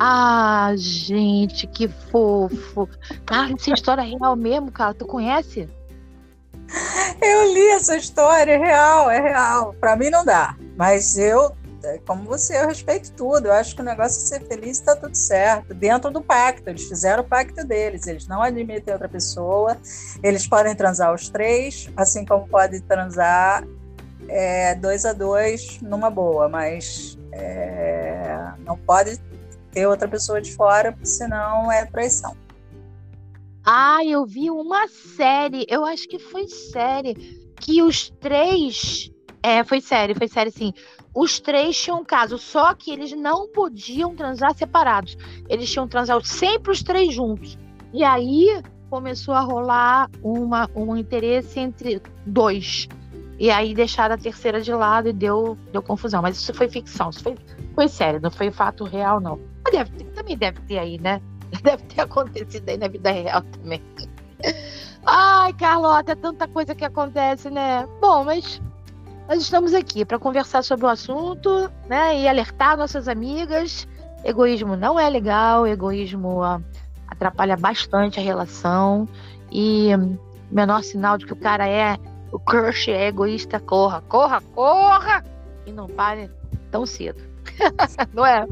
Ah, 0.01 0.73
gente, 0.75 1.67
que 1.67 1.89
fofo. 2.11 2.89
Cara, 3.27 3.53
essa 3.53 3.75
história 3.75 4.01
é 4.01 4.07
real 4.07 4.35
mesmo, 4.35 4.73
cara. 4.73 4.95
Tu 4.95 5.05
conhece? 5.05 5.69
Eu 7.21 7.53
li 7.53 7.69
essa 7.69 7.95
história, 7.95 8.53
é 8.53 8.57
real, 8.57 9.11
é 9.11 9.21
real. 9.21 9.75
Para 9.79 9.95
mim 9.95 10.09
não 10.09 10.25
dá, 10.25 10.57
mas 10.79 11.19
eu, 11.19 11.55
como 12.07 12.25
você, 12.25 12.57
eu 12.57 12.69
respeito 12.69 13.13
tudo. 13.13 13.47
Eu 13.47 13.53
acho 13.53 13.75
que 13.75 13.83
o 13.83 13.85
negócio 13.85 14.23
é 14.23 14.39
ser 14.39 14.47
feliz 14.47 14.79
e 14.79 14.85
tá 14.85 14.97
tudo 14.97 15.15
certo. 15.15 15.75
Dentro 15.75 16.11
do 16.11 16.21
pacto, 16.21 16.69
eles 16.69 16.85
fizeram 16.85 17.23
o 17.23 17.27
pacto 17.27 17.67
deles, 17.67 18.07
eles 18.07 18.27
não 18.27 18.43
admitem 18.43 18.93
outra 18.93 19.09
pessoa. 19.09 19.77
Eles 20.23 20.47
podem 20.47 20.75
transar 20.75 21.15
os 21.15 21.29
três, 21.29 21.91
assim 21.97 22.25
como 22.25 22.49
podem 22.49 22.81
transar 22.81 23.65
é, 24.29 24.75
dois 24.75 25.05
a 25.05 25.13
dois 25.13 25.81
numa 25.81 26.11
boa, 26.11 26.49
mas 26.49 27.19
é, 27.33 28.53
não 28.61 28.77
pode 28.77 29.19
ter 29.71 29.87
outra 29.87 30.07
pessoa 30.07 30.41
de 30.41 30.55
fora, 30.55 30.97
senão 31.03 31.71
é 31.71 31.85
traição. 31.87 32.37
Ah, 33.65 34.05
eu 34.05 34.27
vi 34.27 34.51
uma 34.51 34.89
série, 34.89 35.65
eu 35.69 35.85
acho 35.85 36.09
que 36.09 36.19
foi 36.19 36.49
série, 36.49 37.15
que 37.61 37.83
os 37.83 38.11
três. 38.11 39.11
É, 39.43 39.65
foi 39.65 39.81
série, 39.81 40.15
foi 40.15 40.29
série 40.29 40.51
sim. 40.51 40.73
Os 41.15 41.39
três 41.39 41.77
tinham 41.77 42.05
caso, 42.05 42.39
só 42.39 42.75
que 42.75 42.91
eles 42.91 43.13
não 43.13 43.47
podiam 43.49 44.15
transar 44.15 44.55
separados. 44.55 45.17
Eles 45.49 45.71
tinham 45.71 45.87
transar 45.87 46.23
sempre 46.25 46.73
os 46.73 46.83
três 46.83 47.13
juntos. 47.15 47.59
E 47.93 48.03
aí 48.03 48.63
começou 48.89 49.35
a 49.35 49.41
rolar 49.41 50.11
uma, 50.23 50.69
um 50.75 50.97
interesse 50.97 51.61
entre 51.61 52.01
dois. 52.25 52.89
E 53.39 53.51
aí 53.51 53.75
deixaram 53.75 54.15
a 54.15 54.19
terceira 54.19 54.61
de 54.61 54.73
lado 54.73 55.09
e 55.09 55.13
deu, 55.13 55.57
deu 55.73 55.83
confusão. 55.83 56.23
Mas 56.23 56.37
isso 56.37 56.55
foi 56.55 56.69
ficção, 56.69 57.11
isso 57.11 57.23
foi, 57.23 57.37
foi 57.75 57.89
sério, 57.89 58.21
não 58.21 58.31
foi 58.31 58.51
fato 58.51 58.85
real, 58.85 59.21
não. 59.21 59.39
Mas 59.65 59.73
deve 59.73 59.91
ter, 59.93 60.05
também 60.13 60.37
deve 60.37 60.61
ter 60.61 60.79
aí, 60.79 60.99
né? 60.99 61.21
Deve 61.63 61.83
ter 61.85 62.01
acontecido 62.01 62.67
aí 62.67 62.79
na 62.79 62.89
vida 62.89 63.11
real 63.11 63.43
também. 63.43 63.83
Ai, 65.05 65.53
Carlota, 65.53 66.13
é 66.13 66.15
tanta 66.15 66.49
coisa 66.49 66.75
que 66.75 66.85
acontece, 66.85 67.51
né? 67.51 67.87
Bom, 68.01 68.25
mas 68.25 68.61
nós 69.29 69.43
estamos 69.43 69.75
aqui 69.75 70.05
para 70.05 70.19
conversar 70.19 70.63
sobre 70.63 70.87
o 70.87 70.89
assunto, 70.89 71.71
né? 71.89 72.19
E 72.21 72.29
alertar 72.29 72.77
nossas 72.77 73.09
amigas. 73.09 73.87
Egoísmo 74.25 74.77
não 74.77 74.99
é 74.99 75.09
legal, 75.09 75.67
egoísmo 75.67 76.41
atrapalha 77.09 77.57
bastante 77.57 78.21
a 78.21 78.23
relação. 78.23 79.09
E 79.51 79.91
menor 80.51 80.83
sinal 80.83 81.19
de 81.19 81.27
que 81.27 81.33
o 81.33 81.37
cara 81.37 81.67
é 81.69 81.99
o 82.33 82.39
crush 82.39 82.91
é 82.91 83.09
egoísta, 83.09 83.61
corra, 83.61 84.01
corra, 84.09 84.41
corra! 84.55 85.23
E 85.67 85.73
não 85.73 85.87
pare 85.87 86.31
tão 86.71 86.87
cedo. 86.87 87.23
não 88.15 88.25
é? 88.25 88.47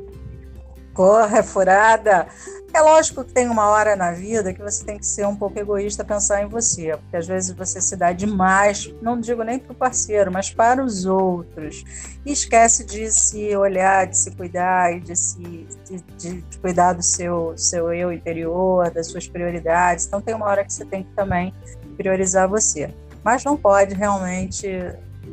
Corra, 0.93 1.43
furada. 1.43 2.29
É 2.73 2.81
lógico 2.81 3.25
que 3.25 3.33
tem 3.33 3.49
uma 3.49 3.67
hora 3.69 3.97
na 3.97 4.13
vida 4.13 4.55
que 4.55 4.63
você 4.63 4.85
tem 4.85 4.97
que 4.97 5.05
ser 5.05 5.27
um 5.27 5.35
pouco 5.35 5.59
egoísta, 5.59 6.05
pensar 6.05 6.43
em 6.43 6.49
você, 6.49 6.97
porque 6.97 7.17
às 7.17 7.27
vezes 7.27 7.51
você 7.51 7.81
se 7.81 7.97
dá 7.97 8.13
demais, 8.13 8.95
não 9.03 9.21
digo 9.21 9.43
nem 9.43 9.59
para 9.59 9.73
o 9.73 9.75
parceiro, 9.75 10.31
mas 10.33 10.51
para 10.51 10.83
os 10.85 11.05
outros. 11.05 11.85
E 12.25 12.31
esquece 12.31 12.85
de 12.85 13.11
se 13.11 13.57
olhar, 13.57 14.07
de 14.07 14.17
se 14.17 14.31
cuidar 14.31 14.93
e 14.95 15.01
de, 15.01 15.17
se, 15.17 15.67
de, 15.85 16.01
de 16.41 16.59
cuidar 16.59 16.93
do 16.93 17.03
seu, 17.03 17.55
seu 17.57 17.93
eu 17.93 18.13
interior, 18.13 18.89
das 18.91 19.09
suas 19.09 19.27
prioridades. 19.27 20.07
Então 20.07 20.21
tem 20.21 20.35
uma 20.35 20.47
hora 20.47 20.65
que 20.65 20.73
você 20.73 20.85
tem 20.85 21.03
que 21.03 21.13
também 21.15 21.53
priorizar 21.97 22.49
você 22.49 22.95
mas 23.23 23.45
não 23.45 23.57
pode 23.57 23.95
realmente 23.95 24.69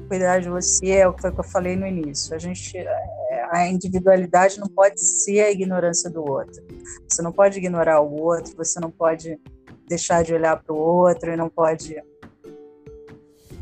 cuidar 0.07 0.39
de 0.39 0.49
você, 0.49 0.91
é 0.91 1.07
o 1.07 1.13
que 1.13 1.27
eu 1.27 1.43
falei 1.43 1.75
no 1.75 1.85
início. 1.85 2.35
A 2.35 2.37
gente, 2.37 2.77
é, 2.77 3.47
a 3.51 3.67
individualidade 3.67 4.59
não 4.59 4.67
pode 4.67 4.99
ser 4.99 5.41
a 5.41 5.51
ignorância 5.51 6.09
do 6.09 6.23
outro. 6.23 6.63
Você 7.07 7.21
não 7.21 7.31
pode 7.31 7.57
ignorar 7.57 8.01
o 8.01 8.21
outro, 8.21 8.55
você 8.55 8.79
não 8.79 8.89
pode 8.89 9.39
deixar 9.87 10.23
de 10.23 10.33
olhar 10.33 10.61
para 10.61 10.73
o 10.73 10.77
outro 10.77 11.31
e 11.31 11.35
não 11.35 11.49
pode 11.49 12.01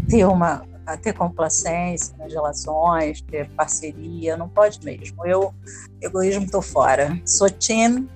ter 0.09 0.25
uma 0.25 0.65
ter 1.01 1.13
complacência 1.13 2.15
nas 2.17 2.31
relações, 2.31 3.21
ter 3.21 3.49
parceria, 3.51 4.37
não 4.37 4.47
pode 4.47 4.83
mesmo. 4.85 5.25
Eu, 5.25 5.53
egoísmo, 5.99 6.49
tô 6.49 6.61
fora. 6.61 7.19
Sou 7.25 7.49
team 7.49 8.07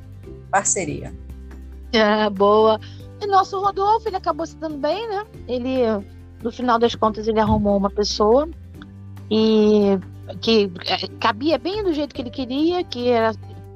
parceria. 0.52 1.14
É, 1.92 2.30
boa. 2.30 2.80
E 3.20 3.26
nosso 3.26 3.60
Rodolfo, 3.60 4.08
ele 4.08 4.18
acabou 4.18 4.46
se 4.46 4.56
dando 4.56 4.78
bem, 4.78 5.08
né? 5.10 5.26
Ele, 5.48 5.82
no 6.44 6.52
final 6.52 6.80
das 6.80 6.96
contas, 6.96 7.28
ele 7.28 7.40
arrumou 7.40 7.78
uma 7.78 7.90
pessoa 7.90 8.50
e 9.30 10.00
que 10.42 10.72
é, 10.86 11.08
cabia 11.20 11.58
bem 11.58 11.84
do 11.84 11.94
jeito 11.94 12.14
que 12.14 12.22
ele 12.22 12.30
queria, 12.30 12.84
que 12.84 13.10
era 13.10 13.34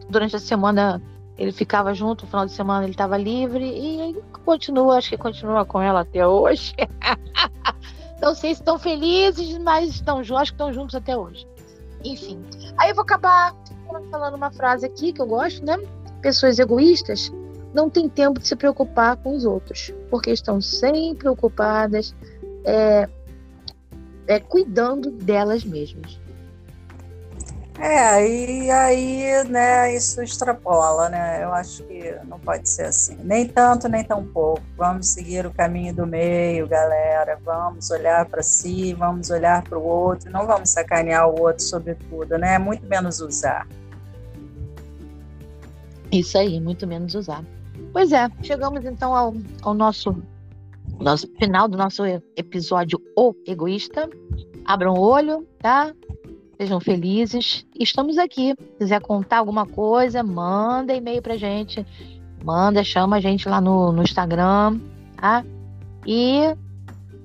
durante 0.10 0.36
a 0.36 0.39
semana 0.39 1.02
ele 1.38 1.52
ficava 1.52 1.93
junto, 1.93 2.23
no 2.23 2.30
final 2.30 2.45
de 2.45 2.52
semana 2.52 2.84
ele 2.84 2.91
estava 2.91 3.17
livre 3.17 3.65
e 3.65 4.21
continua, 4.45 4.97
acho 4.97 5.10
que 5.10 5.17
continua 5.17 5.65
com 5.65 5.82
ela 5.82 6.02
até 6.02 6.26
hoje. 6.26 6.73
não 8.21 8.36
sei 8.36 8.54
se 8.54 8.62
estão 8.62 8.78
felizes, 8.78 9.58
mas 9.58 9.89
estão, 9.89 10.19
acho 10.19 10.30
que 10.30 10.41
estão 10.43 10.71
juntos 10.71 10.95
até 10.95 11.17
hoje. 11.17 11.47
Enfim, 12.04 12.39
aí 12.78 12.89
eu 12.89 12.95
vou 12.95 13.04
acabar 13.04 13.56
falando 14.12 14.36
uma 14.36 14.52
frase 14.52 14.86
aqui 14.86 15.12
que 15.12 15.21
eu 15.21 15.26
gosto, 15.26 15.65
né? 15.65 15.78
Pessoas 16.21 16.60
egoístas 16.60 17.32
não 17.73 17.89
têm 17.89 18.08
tempo 18.08 18.39
de 18.39 18.47
se 18.47 18.56
preocupar 18.56 19.17
com 19.17 19.36
os 19.36 19.45
outros, 19.45 19.91
porque 20.10 20.32
estão 20.32 20.62
sempre 20.62 21.28
ocupadas 21.28 22.15
é, 22.65 23.10
é, 24.28 24.39
cuidando 24.39 25.12
delas 25.12 25.63
mesmas. 25.63 26.19
É, 27.80 28.26
e 28.26 28.69
aí, 28.69 29.43
né, 29.49 29.95
isso 29.95 30.21
extrapola, 30.21 31.10
né? 31.10 31.43
Eu 31.43 31.52
acho 31.52 31.84
que 31.84 32.15
não 32.26 32.39
pode 32.39 32.69
ser 32.69 32.86
assim. 32.86 33.17
Nem 33.23 33.47
tanto, 33.47 33.89
nem 33.89 34.04
tão 34.04 34.23
pouco. 34.23 34.62
Vamos 34.78 35.08
seguir 35.08 35.45
o 35.45 35.52
caminho 35.52 35.93
do 35.93 36.06
meio, 36.06 36.67
galera. 36.67 37.38
Vamos 37.43 37.89
olhar 37.89 38.26
para 38.28 38.43
si, 38.43 38.93
vamos 38.93 39.32
olhar 39.32 39.63
para 39.63 39.78
o 39.78 39.84
outro. 39.84 40.32
Não 40.32 40.45
vamos 40.45 40.69
sacanear 40.69 41.28
o 41.28 41.41
outro, 41.41 41.63
sobretudo, 41.63 42.38
né? 42.38 42.60
Muito 42.60 42.86
menos 42.86 43.19
usar. 43.19 43.67
Isso 46.12 46.38
aí, 46.38 46.60
muito 46.62 46.86
menos 46.86 47.15
usar. 47.15 47.43
Pois 47.91 48.12
é, 48.12 48.30
chegamos 48.43 48.86
então 48.86 49.15
ao, 49.15 49.34
ao 49.63 49.73
nosso, 49.73 50.15
nosso 51.00 51.28
final 51.40 51.68
do 51.68 51.78
nosso 51.78 52.04
episódio 52.36 53.02
O 53.16 53.34
Egoísta. 53.46 54.10
Abram 54.66 54.94
o 54.94 55.02
olho, 55.02 55.48
tá? 55.60 55.94
Sejam 56.58 56.80
felizes. 56.80 57.66
Estamos 57.80 58.18
aqui. 58.18 58.56
Se 58.58 58.78
quiser 58.80 59.02
contar 59.02 59.38
alguma 59.38 59.66
coisa, 59.66 60.24
manda 60.24 60.94
e-mail 60.94 61.22
pra 61.22 61.38
gente. 61.38 61.86
Manda, 62.44 62.84
chama 62.84 63.18
a 63.18 63.20
gente 63.20 63.48
lá 63.48 63.60
no, 63.60 63.92
no 63.92 64.04
Instagram, 64.04 64.80
tá? 65.18 65.44
E 66.06 66.56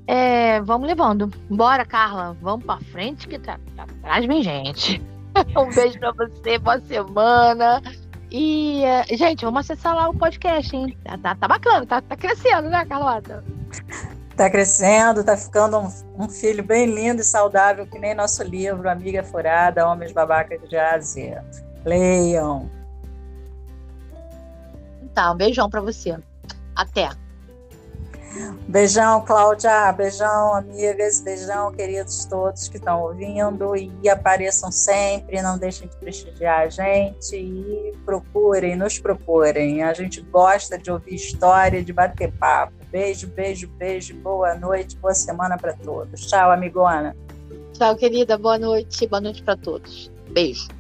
é, 0.07 0.61
vamos 0.63 0.89
levando. 0.89 1.31
Bora, 1.51 1.85
Carla. 1.85 2.37
Vamos 2.41 2.65
pra 2.65 2.79
frente 2.79 3.29
que 3.29 3.39
tá, 3.39 3.61
tá 3.77 3.83
atrás 3.83 4.25
vem 4.25 4.43
gente. 4.43 5.03
um 5.57 5.73
beijo 5.75 5.99
pra 5.99 6.13
você, 6.13 6.59
boa 6.59 6.81
semana. 6.81 7.83
E, 8.31 8.83
uh, 8.85 9.17
gente, 9.17 9.45
vamos 9.45 9.61
acessar 9.61 9.95
lá 9.95 10.09
o 10.09 10.15
podcast, 10.15 10.75
hein? 10.75 10.97
Tá, 11.05 11.17
tá, 11.19 11.35
tá 11.35 11.49
bacana, 11.49 11.87
tá, 11.87 12.01
tá, 12.01 12.17
crescendo, 12.17 12.69
né, 12.69 12.85
Carlota? 12.85 13.45
Tá 14.39 14.49
crescendo, 14.49 15.25
tá 15.25 15.37
ficando 15.37 15.79
um, 15.81 15.89
um, 16.17 16.29
filho 16.29 16.63
bem 16.63 16.87
lindo 16.87 17.21
e 17.21 17.25
saudável, 17.25 17.85
que 17.85 17.99
nem 17.99 18.15
nosso 18.15 18.41
livro, 18.45 18.89
Amiga 18.89 19.25
Furada, 19.25 19.85
Homens 19.85 20.13
Babacas 20.13 20.61
de 20.69 20.77
Ásia. 20.77 21.45
Leiam. 21.85 22.71
Tá, 25.13 25.33
um 25.33 25.37
beijão 25.37 25.69
para 25.69 25.81
você. 25.81 26.17
Até. 26.77 27.11
Beijão, 28.69 29.25
Cláudia. 29.25 29.93
Beijão, 29.93 30.55
amigas. 30.55 31.21
Beijão, 31.21 31.73
queridos 31.73 32.25
todos 32.27 32.69
que 32.69 32.77
estão 32.77 33.03
ouvindo. 33.03 33.75
E 33.77 34.09
apareçam 34.09 34.71
sempre. 34.71 35.41
Não 35.43 35.59
deixem 35.59 35.89
de 35.89 35.97
prestigiar 35.97 36.61
a 36.61 36.69
gente. 36.69 37.37
E 37.37 37.93
procurem, 38.05 38.77
nos 38.77 38.99
procurem. 38.99 39.83
A 39.83 39.93
gente 39.95 40.21
gosta 40.21 40.79
de 40.79 40.91
ouvir 40.91 41.15
história, 41.15 41.83
de 41.83 41.93
bater 41.93 42.33
papo. 42.33 42.75
Beijo, 42.91 43.27
beijo, 43.29 43.69
beijo. 43.69 44.15
Boa 44.17 44.55
noite, 44.55 44.97
boa 44.97 45.15
semana 45.15 45.57
para 45.57 45.75
todos. 45.75 46.27
Tchau, 46.27 46.51
amigona. 46.51 47.17
Tchau, 47.73 47.97
querida. 47.97 48.37
Boa 48.37 48.59
noite. 48.59 49.07
Boa 49.07 49.21
noite 49.21 49.43
para 49.43 49.57
todos. 49.57 50.11
Beijo. 50.31 50.78